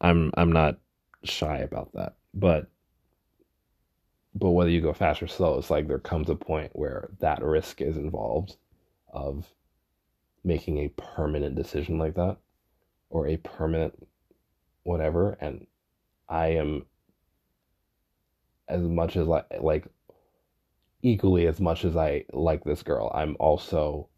i'm 0.00 0.32
i'm 0.38 0.52
not 0.52 0.78
shy 1.24 1.58
about 1.58 1.92
that. 1.92 2.14
But 2.32 2.68
but 4.34 4.50
whether 4.52 4.70
you 4.70 4.80
go 4.80 4.94
fast 4.94 5.22
or 5.22 5.26
slow 5.26 5.58
it's 5.58 5.70
like 5.70 5.86
there 5.86 5.98
comes 5.98 6.30
a 6.30 6.34
point 6.34 6.70
where 6.74 7.10
that 7.20 7.42
risk 7.42 7.82
is 7.82 7.98
involved 7.98 8.56
of 9.12 9.52
making 10.44 10.78
a 10.78 10.88
permanent 10.88 11.54
decision 11.54 11.98
like 11.98 12.14
that 12.14 12.36
or 13.10 13.26
a 13.26 13.36
permanent 13.38 14.06
whatever 14.82 15.36
and 15.40 15.66
I 16.28 16.48
am 16.48 16.86
as 18.68 18.82
much 18.82 19.16
as 19.16 19.26
like 19.26 19.46
like 19.60 19.86
equally 21.02 21.46
as 21.46 21.60
much 21.60 21.84
as 21.84 21.96
I 21.96 22.24
like 22.32 22.64
this 22.64 22.82
girl, 22.82 23.12
I'm 23.14 23.36
also 23.38 24.08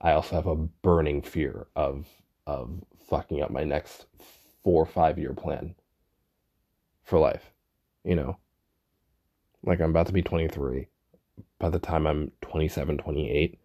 I 0.00 0.12
also 0.12 0.36
have 0.36 0.46
a 0.46 0.56
burning 0.56 1.22
fear 1.22 1.66
of 1.74 2.06
of 2.46 2.84
fucking 3.08 3.42
up 3.42 3.50
my 3.50 3.64
next 3.64 4.06
four 4.62 4.82
or 4.82 4.86
five 4.86 5.18
year 5.18 5.32
plan 5.32 5.74
for 7.02 7.18
life. 7.18 7.50
You 8.04 8.14
know? 8.14 8.38
Like 9.64 9.80
I'm 9.80 9.90
about 9.90 10.06
to 10.06 10.12
be 10.12 10.22
23. 10.22 10.86
By 11.58 11.70
the 11.70 11.78
time 11.78 12.06
I'm 12.06 12.30
27, 12.42 12.98
28, 12.98 13.57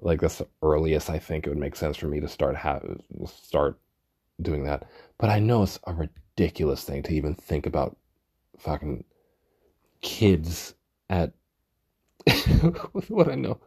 like 0.00 0.20
that's 0.20 0.38
the 0.38 0.46
earliest 0.62 1.10
I 1.10 1.18
think 1.18 1.46
it 1.46 1.50
would 1.50 1.58
make 1.58 1.76
sense 1.76 1.96
for 1.96 2.06
me 2.06 2.20
to 2.20 2.28
start 2.28 2.56
have 2.56 2.84
start 3.26 3.78
doing 4.40 4.64
that. 4.64 4.88
But 5.18 5.30
I 5.30 5.38
know 5.40 5.62
it's 5.62 5.78
a 5.86 5.94
ridiculous 5.94 6.84
thing 6.84 7.02
to 7.04 7.14
even 7.14 7.34
think 7.34 7.66
about 7.66 7.96
fucking 8.58 9.04
kids 10.00 10.74
at 11.10 11.32
what 13.08 13.28
I 13.28 13.34
know. 13.34 13.58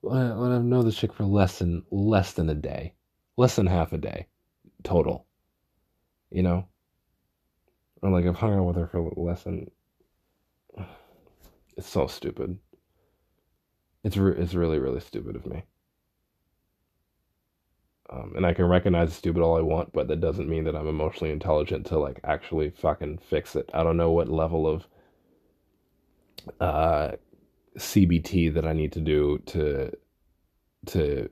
When 0.00 0.52
I 0.52 0.58
know 0.58 0.82
the 0.82 0.92
chick 0.92 1.12
for 1.12 1.24
less 1.24 1.58
than 1.58 1.84
less 1.90 2.32
than 2.32 2.48
a 2.48 2.54
day, 2.54 2.94
less 3.36 3.56
than 3.56 3.66
half 3.66 3.92
a 3.92 3.98
day, 3.98 4.26
total. 4.82 5.26
You 6.30 6.42
know, 6.42 6.68
or 8.00 8.10
like 8.10 8.24
I've 8.24 8.36
hung 8.36 8.54
out 8.54 8.64
with 8.64 8.76
her 8.76 8.86
for 8.86 9.12
less 9.16 9.44
than. 9.44 9.70
It's 11.76 11.88
so 11.88 12.08
stupid. 12.08 12.58
It's 14.04 14.16
re- 14.16 14.36
it's 14.36 14.54
really 14.54 14.78
really 14.78 15.00
stupid 15.00 15.36
of 15.36 15.46
me. 15.46 15.64
Um, 18.10 18.32
and 18.36 18.44
I 18.44 18.54
can 18.54 18.64
recognize 18.66 19.14
stupid 19.14 19.40
all 19.40 19.56
I 19.56 19.60
want, 19.60 19.92
but 19.92 20.08
that 20.08 20.20
doesn't 20.20 20.48
mean 20.48 20.64
that 20.64 20.74
I'm 20.74 20.88
emotionally 20.88 21.32
intelligent 21.32 21.86
to 21.86 21.98
like 21.98 22.18
actually 22.24 22.70
fucking 22.70 23.18
fix 23.18 23.54
it. 23.54 23.70
I 23.72 23.84
don't 23.84 23.96
know 23.96 24.10
what 24.10 24.28
level 24.28 24.66
of 24.66 24.88
uh, 26.58 27.12
CBT 27.78 28.52
that 28.54 28.66
I 28.66 28.72
need 28.72 28.92
to 28.92 29.00
do 29.00 29.38
to 29.46 29.92
to 30.86 31.30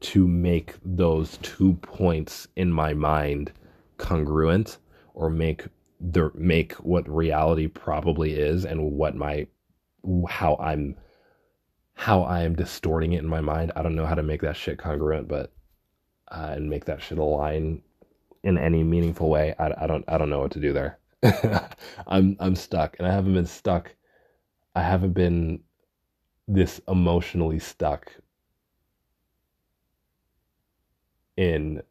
to 0.00 0.26
make 0.28 0.74
those 0.84 1.38
two 1.42 1.74
points 1.74 2.48
in 2.56 2.72
my 2.72 2.92
mind 2.92 3.52
congruent 3.96 4.78
or 5.14 5.30
make 5.30 5.66
the 6.00 6.30
make 6.34 6.72
what 6.74 7.08
reality 7.08 7.68
probably 7.68 8.34
is 8.34 8.64
and 8.64 8.92
what 8.92 9.14
my 9.14 9.46
how 10.28 10.56
I'm 10.56 10.96
how 11.94 12.22
I 12.22 12.42
am 12.42 12.54
distorting 12.56 13.12
it 13.12 13.22
in 13.22 13.28
my 13.28 13.40
mind. 13.40 13.72
I 13.76 13.82
don't 13.82 13.94
know 13.94 14.06
how 14.06 14.14
to 14.14 14.22
make 14.22 14.42
that 14.42 14.56
shit 14.56 14.78
congruent, 14.78 15.28
but 15.28 15.52
uh, 16.28 16.52
and 16.56 16.68
make 16.68 16.84
that 16.86 17.02
shit 17.02 17.18
align 17.18 17.82
in 18.42 18.58
any 18.58 18.82
meaningful 18.82 19.30
way. 19.30 19.54
I, 19.58 19.84
I 19.84 19.86
don't 19.86 20.04
I 20.08 20.18
don't 20.18 20.30
know 20.30 20.40
what 20.40 20.52
to 20.52 20.60
do 20.60 20.72
there. 20.72 20.98
I'm 22.06 22.36
I'm 22.40 22.54
stuck, 22.54 22.96
and 22.98 23.06
I 23.06 23.12
haven't 23.12 23.34
been 23.34 23.46
stuck. 23.46 23.94
I 24.74 24.82
haven't 24.82 25.12
been 25.12 25.60
this 26.48 26.80
emotionally 26.88 27.58
stuck 27.58 28.12
in 31.36 31.82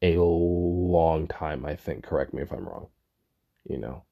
a 0.00 0.16
long 0.16 1.28
time. 1.28 1.64
I 1.64 1.76
think. 1.76 2.04
Correct 2.04 2.34
me 2.34 2.42
if 2.42 2.52
I'm 2.52 2.66
wrong. 2.66 2.88
You 3.68 3.78
know. 3.78 4.04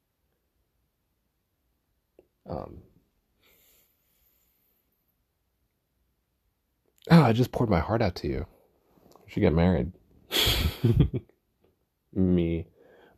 Um. 2.51 2.83
Oh, 7.11 7.23
I 7.23 7.33
just 7.33 7.53
poured 7.53 7.71
my 7.71 7.81
heart 7.81 8.03
out 8.03 8.17
to 8.17 8.29
you. 8.29 8.47
We 9.25 9.31
should 9.31 9.41
get 9.41 9.55
married. 9.55 9.93
Me 12.15 12.67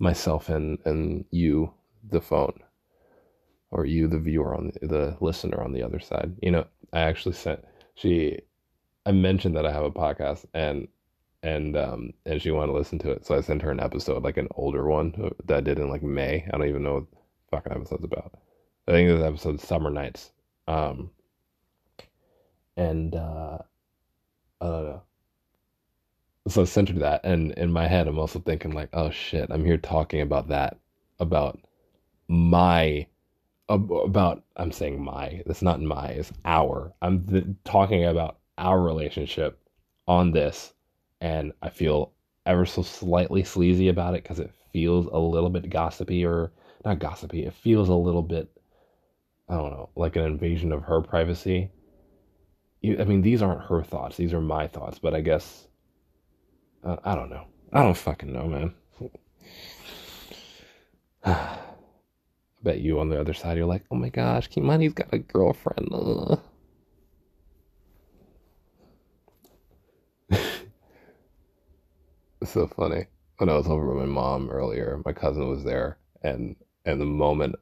myself 0.02 0.48
and 0.48 0.78
and 0.84 1.24
you 1.30 1.72
the 2.10 2.20
phone 2.20 2.58
or 3.70 3.86
you 3.86 4.08
the 4.08 4.18
viewer 4.18 4.54
on 4.54 4.72
the, 4.80 4.86
the 4.88 5.16
listener 5.20 5.62
on 5.62 5.72
the 5.72 5.82
other 5.82 6.00
side 6.00 6.36
you 6.42 6.50
know 6.50 6.66
i 6.92 7.00
actually 7.00 7.34
sent 7.34 7.64
she 7.94 8.38
i 9.06 9.12
mentioned 9.12 9.56
that 9.56 9.64
i 9.64 9.72
have 9.72 9.84
a 9.84 9.90
podcast 9.92 10.44
and 10.54 10.88
and 11.44 11.76
um 11.76 12.12
and 12.26 12.42
she 12.42 12.50
wanted 12.50 12.72
to 12.72 12.78
listen 12.78 12.98
to 12.98 13.12
it 13.12 13.24
so 13.24 13.36
i 13.36 13.40
sent 13.40 13.62
her 13.62 13.70
an 13.70 13.80
episode 13.80 14.24
like 14.24 14.36
an 14.36 14.48
older 14.56 14.86
one 14.88 15.14
that 15.44 15.58
i 15.58 15.60
did 15.60 15.78
in 15.78 15.88
like 15.88 16.02
may 16.02 16.44
i 16.52 16.58
don't 16.58 16.68
even 16.68 16.82
know 16.82 16.94
what 16.94 17.04
fucking 17.50 17.72
episode's 17.72 18.04
about 18.04 18.41
i 18.88 18.92
think 18.92 19.08
this 19.08 19.24
episode 19.24 19.60
summer 19.60 19.90
nights. 19.90 20.32
Um 20.68 21.10
and 22.76 23.14
uh 23.14 23.58
i 24.60 24.64
don't 24.66 24.84
know. 24.84 25.02
So 26.48 26.64
centered 26.64 27.00
that 27.00 27.24
and 27.24 27.52
in 27.52 27.72
my 27.72 27.86
head 27.86 28.08
i'm 28.08 28.18
also 28.18 28.38
thinking 28.40 28.72
like 28.72 28.88
oh 28.92 29.10
shit 29.10 29.50
i'm 29.50 29.64
here 29.64 29.76
talking 29.76 30.20
about 30.20 30.48
that 30.48 30.78
about 31.20 31.60
my 32.28 33.06
about 33.68 34.42
i'm 34.56 34.72
saying 34.72 35.02
my 35.02 35.42
it's 35.46 35.62
not 35.62 35.80
my 35.80 36.08
it's 36.08 36.32
our. 36.44 36.92
I'm 37.00 37.26
th- 37.26 37.44
talking 37.64 38.04
about 38.04 38.38
our 38.58 38.80
relationship 38.80 39.58
on 40.08 40.32
this 40.32 40.74
and 41.20 41.52
i 41.62 41.68
feel 41.68 42.12
ever 42.46 42.66
so 42.66 42.82
slightly 42.82 43.44
sleazy 43.44 43.88
about 43.88 44.14
it 44.14 44.22
because 44.24 44.40
it 44.40 44.52
feels 44.72 45.06
a 45.06 45.18
little 45.18 45.50
bit 45.50 45.70
gossipy 45.70 46.24
or 46.24 46.52
not 46.84 46.98
gossipy 46.98 47.44
it 47.44 47.54
feels 47.54 47.88
a 47.88 47.94
little 47.94 48.22
bit 48.22 48.50
i 49.52 49.56
don't 49.56 49.70
know 49.70 49.88
like 49.94 50.16
an 50.16 50.24
invasion 50.24 50.72
of 50.72 50.82
her 50.82 51.00
privacy 51.00 51.70
i 52.84 53.04
mean 53.04 53.22
these 53.22 53.42
aren't 53.42 53.68
her 53.68 53.82
thoughts 53.82 54.16
these 54.16 54.32
are 54.32 54.40
my 54.40 54.66
thoughts 54.66 54.98
but 54.98 55.14
i 55.14 55.20
guess 55.20 55.68
uh, 56.84 56.96
I 57.04 57.14
don't 57.14 57.30
know. 57.30 57.46
I 57.72 57.82
don't 57.82 57.96
fucking 57.96 58.32
know, 58.32 58.46
man. 58.46 58.74
I 61.24 61.58
bet 62.62 62.80
you 62.80 62.98
on 62.98 63.08
the 63.08 63.20
other 63.20 63.34
side, 63.34 63.56
you're 63.56 63.66
like, 63.66 63.84
oh 63.90 63.96
my 63.96 64.08
gosh, 64.08 64.50
Kimani's 64.50 64.94
got 64.94 65.12
a 65.12 65.18
girlfriend. 65.18 65.88
it's 72.40 72.52
so 72.52 72.66
funny. 72.66 73.06
When 73.38 73.48
I 73.48 73.56
was 73.56 73.66
over 73.66 73.94
with 73.94 74.08
my 74.08 74.12
mom 74.12 74.50
earlier, 74.50 75.00
my 75.04 75.12
cousin 75.12 75.48
was 75.48 75.64
there, 75.64 75.98
and 76.22 76.56
and 76.84 77.00
the 77.00 77.06
moment 77.06 77.56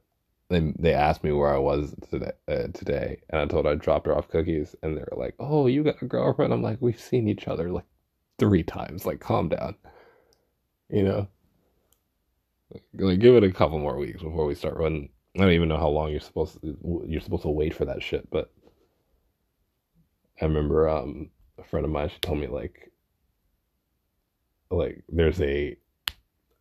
they 0.51 0.73
they 0.79 0.93
asked 0.93 1.25
me 1.25 1.33
where 1.33 1.55
I 1.55 1.59
was 1.59 1.95
today, 2.11 2.33
uh, 2.49 2.69
today, 2.75 3.23
and 3.31 3.41
I 3.41 3.47
told 3.47 3.65
her 3.65 3.73
I 3.73 3.75
dropped 3.77 4.07
her 4.07 4.17
off 4.17 4.29
cookies, 4.29 4.77
and 4.83 4.97
they're 4.97 5.09
like, 5.17 5.35
"Oh, 5.39 5.67
you 5.67 5.83
got 5.83 6.03
a 6.03 6.07
girlfriend?" 6.07 6.53
I'm 6.53 6.63
like, 6.63 6.79
"We've 6.81 7.01
seen 7.01 7.29
each 7.29 7.49
other 7.49 7.71
like 7.71 7.85
three 8.41 8.65
times. 8.65 9.07
Like, 9.07 9.21
calm 9.21 9.49
down. 9.51 9.77
You 10.89 11.05
know? 11.05 11.29
Like, 12.95 13.21
give 13.21 13.37
it 13.37 13.45
a 13.45 13.53
couple 13.53 13.79
more 13.79 13.97
weeks 13.97 14.23
before 14.23 14.47
we 14.47 14.57
start 14.57 14.77
running. 14.77 15.11
I 15.37 15.43
don't 15.43 15.53
even 15.53 15.69
know 15.69 15.77
how 15.77 15.89
long 15.89 16.11
you're 16.11 16.19
supposed 16.19 16.61
to, 16.61 17.05
you're 17.07 17.21
supposed 17.21 17.43
to 17.43 17.51
wait 17.51 17.75
for 17.75 17.85
that 17.85 18.03
shit, 18.03 18.29
but 18.31 18.53
I 20.41 20.47
remember 20.47 20.89
um, 20.89 21.31
a 21.59 21.63
friend 21.63 21.85
of 21.85 21.93
mine. 21.93 22.09
She 22.09 22.19
told 22.21 22.39
me 22.39 22.49
like, 22.49 22.91
like 24.71 25.05
there's 25.09 25.41
a, 25.41 25.77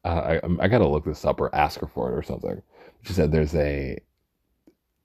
Uh, 0.06 0.40
I 0.44 0.66
I 0.66 0.68
gotta 0.68 0.88
look 0.88 1.06
this 1.06 1.26
up 1.26 1.42
or 1.42 1.54
ask 1.56 1.80
her 1.82 1.88
for 1.88 2.12
it 2.12 2.18
or 2.18 2.24
something. 2.24 2.62
She 3.04 3.14
said 3.14 3.32
there's 3.32 3.56
a, 3.56 4.00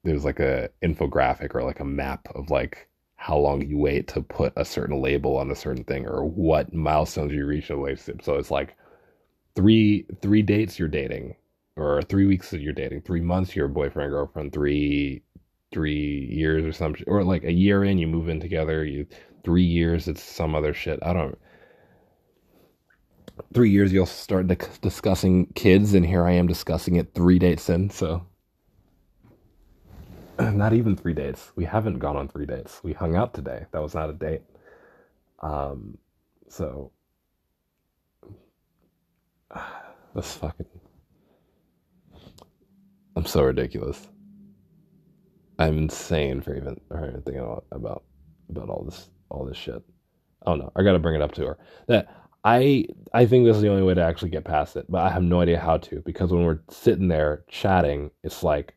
there's 0.03 0.25
like 0.25 0.39
a 0.39 0.69
infographic 0.83 1.55
or 1.55 1.63
like 1.63 1.79
a 1.79 1.85
map 1.85 2.27
of 2.35 2.49
like 2.49 2.89
how 3.15 3.37
long 3.37 3.61
you 3.67 3.77
wait 3.77 4.07
to 4.09 4.21
put 4.21 4.53
a 4.55 4.65
certain 4.65 5.01
label 5.01 5.37
on 5.37 5.51
a 5.51 5.55
certain 5.55 5.83
thing 5.83 6.05
or 6.07 6.23
what 6.25 6.73
milestones 6.73 7.33
you 7.33 7.45
reach 7.45 7.69
in 7.69 7.75
a 7.77 7.79
relationship. 7.79 8.21
So 8.23 8.35
it's 8.35 8.51
like 8.51 8.75
three 9.55 10.05
three 10.21 10.41
dates 10.41 10.79
you're 10.79 10.87
dating, 10.87 11.35
or 11.75 12.01
three 12.03 12.25
weeks 12.25 12.51
that 12.51 12.61
you're 12.61 12.73
dating, 12.73 13.01
three 13.01 13.21
months 13.21 13.55
you're 13.55 13.67
boyfriend 13.67 14.11
girlfriend, 14.11 14.53
three 14.53 15.23
three 15.71 16.27
years 16.31 16.63
or 16.65 16.71
something, 16.71 17.03
or 17.07 17.23
like 17.23 17.43
a 17.43 17.51
year 17.51 17.83
in 17.83 17.97
you 17.97 18.07
move 18.07 18.29
in 18.29 18.39
together. 18.39 18.85
You 18.85 19.07
three 19.43 19.63
years 19.65 20.07
it's 20.07 20.23
some 20.23 20.55
other 20.55 20.73
shit. 20.73 20.99
I 21.03 21.13
don't. 21.13 21.37
Three 23.53 23.69
years 23.69 23.91
you'll 23.91 24.05
start 24.05 24.47
discussing 24.81 25.47
kids, 25.55 25.93
and 25.93 26.05
here 26.05 26.25
I 26.25 26.31
am 26.31 26.47
discussing 26.47 26.95
it 26.95 27.13
three 27.13 27.39
dates 27.39 27.69
in. 27.69 27.89
So 27.89 28.25
not 30.39 30.73
even 30.73 30.95
three 30.95 31.13
dates. 31.13 31.51
We 31.55 31.65
haven't 31.65 31.99
gone 31.99 32.15
on 32.15 32.27
three 32.27 32.45
dates. 32.45 32.81
We 32.83 32.93
hung 32.93 33.15
out 33.15 33.33
today. 33.33 33.65
That 33.71 33.81
was 33.81 33.93
not 33.93 34.09
a 34.09 34.13
date. 34.13 34.41
Um, 35.41 35.97
so 36.49 36.91
that's 40.15 40.33
fucking. 40.35 40.65
I'm 43.15 43.25
so 43.25 43.43
ridiculous. 43.43 44.07
I'm 45.57 45.77
insane 45.77 46.41
for 46.41 46.55
even 46.55 46.79
or 46.89 47.21
thinking 47.25 47.39
about 47.71 48.03
about 48.51 48.69
all 48.69 48.83
this 48.83 49.09
all 49.29 49.45
this 49.45 49.57
shit. 49.57 49.81
Oh 50.45 50.55
no, 50.55 50.71
I 50.75 50.83
gotta 50.83 50.99
bring 50.99 51.15
it 51.15 51.21
up 51.21 51.31
to 51.33 51.45
her. 51.45 51.57
That 51.87 52.07
I 52.45 52.85
I 53.13 53.25
think 53.25 53.45
this 53.45 53.57
is 53.57 53.61
the 53.61 53.69
only 53.69 53.83
way 53.83 53.95
to 53.95 54.03
actually 54.03 54.29
get 54.29 54.45
past 54.45 54.77
it, 54.77 54.85
but 54.87 55.01
I 55.01 55.09
have 55.09 55.23
no 55.23 55.41
idea 55.41 55.59
how 55.59 55.77
to 55.77 56.01
because 56.05 56.31
when 56.31 56.45
we're 56.45 56.61
sitting 56.69 57.09
there 57.09 57.43
chatting, 57.49 58.11
it's 58.23 58.43
like 58.43 58.75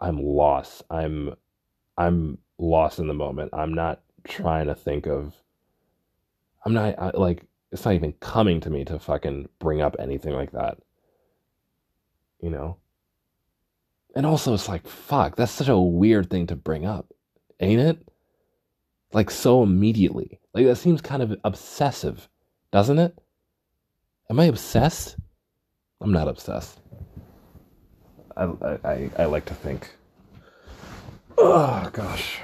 I'm 0.00 0.18
lost. 0.20 0.82
I'm 0.90 1.36
I'm 1.98 2.38
lost 2.58 2.98
in 2.98 3.06
the 3.06 3.14
moment. 3.14 3.50
I'm 3.52 3.74
not 3.74 4.00
trying 4.24 4.66
to 4.66 4.74
think 4.74 5.06
of 5.06 5.34
I'm 6.64 6.72
not 6.74 6.98
I, 6.98 7.10
like 7.14 7.44
it's 7.72 7.84
not 7.84 7.94
even 7.94 8.14
coming 8.14 8.60
to 8.60 8.70
me 8.70 8.84
to 8.86 8.98
fucking 8.98 9.48
bring 9.58 9.80
up 9.80 9.96
anything 9.98 10.34
like 10.34 10.52
that. 10.52 10.78
You 12.40 12.50
know? 12.50 12.78
And 14.14 14.26
also, 14.26 14.54
it's 14.54 14.68
like, 14.68 14.86
fuck, 14.86 15.36
that's 15.36 15.52
such 15.52 15.68
a 15.68 15.78
weird 15.78 16.30
thing 16.30 16.46
to 16.48 16.56
bring 16.56 16.84
up, 16.84 17.12
ain't 17.60 17.80
it? 17.80 18.08
Like, 19.12 19.30
so 19.30 19.62
immediately. 19.62 20.40
Like, 20.52 20.66
that 20.66 20.76
seems 20.76 21.00
kind 21.00 21.22
of 21.22 21.38
obsessive, 21.44 22.28
doesn't 22.72 22.98
it? 22.98 23.18
Am 24.28 24.38
I 24.38 24.44
obsessed? 24.44 25.16
I'm 26.00 26.12
not 26.12 26.28
obsessed. 26.28 26.80
I, 28.36 28.44
I, 28.84 29.10
I 29.18 29.24
like 29.24 29.44
to 29.46 29.54
think. 29.54 29.90
Oh, 31.36 31.90
gosh. 31.92 32.38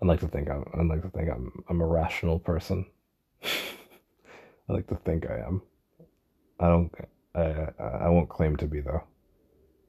I 0.00 0.06
like 0.06 0.20
to 0.20 0.28
think 0.28 0.48
I'm. 0.48 0.64
I 0.74 0.82
like 0.82 1.02
to 1.02 1.08
think 1.08 1.28
I'm. 1.28 1.64
I'm 1.68 1.80
a 1.80 1.86
rational 1.86 2.38
person. 2.38 2.86
I 3.42 4.72
like 4.72 4.86
to 4.88 4.96
think 4.96 5.28
I 5.28 5.38
am. 5.38 5.62
I 6.60 6.68
don't. 6.68 6.92
I. 7.34 7.68
I 7.78 8.08
won't 8.08 8.28
claim 8.28 8.56
to 8.56 8.66
be 8.66 8.80
though. 8.80 9.02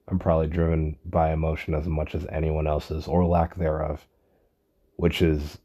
I'm 0.08 0.20
probably 0.20 0.48
driven 0.48 0.98
by 1.06 1.34
emotion 1.34 1.74
as 1.74 1.86
much 1.86 2.16
as 2.16 2.26
anyone 2.32 2.66
else's 2.66 3.08
or 3.08 3.26
lack 3.26 3.56
thereof, 3.56 4.08
which 4.96 5.22
is 5.22 5.58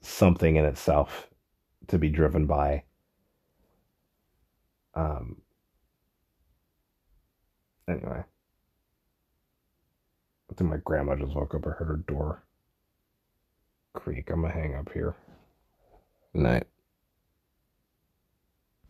something 0.00 0.56
in 0.56 0.64
itself 0.64 1.28
to 1.88 1.98
be 1.98 2.08
driven 2.08 2.46
by. 2.46 2.84
Um. 4.94 5.40
Anyway, 7.88 8.22
I 10.50 10.54
think 10.54 10.70
my 10.70 10.76
grandma 10.84 11.16
just 11.16 11.34
woke 11.34 11.54
up. 11.54 11.66
I 11.66 11.70
heard 11.70 11.88
her 11.88 12.04
door 12.06 12.44
creak. 13.94 14.30
I'm 14.30 14.42
gonna 14.42 14.52
hang 14.52 14.74
up 14.74 14.90
here. 14.92 15.14
Night. 16.34 16.66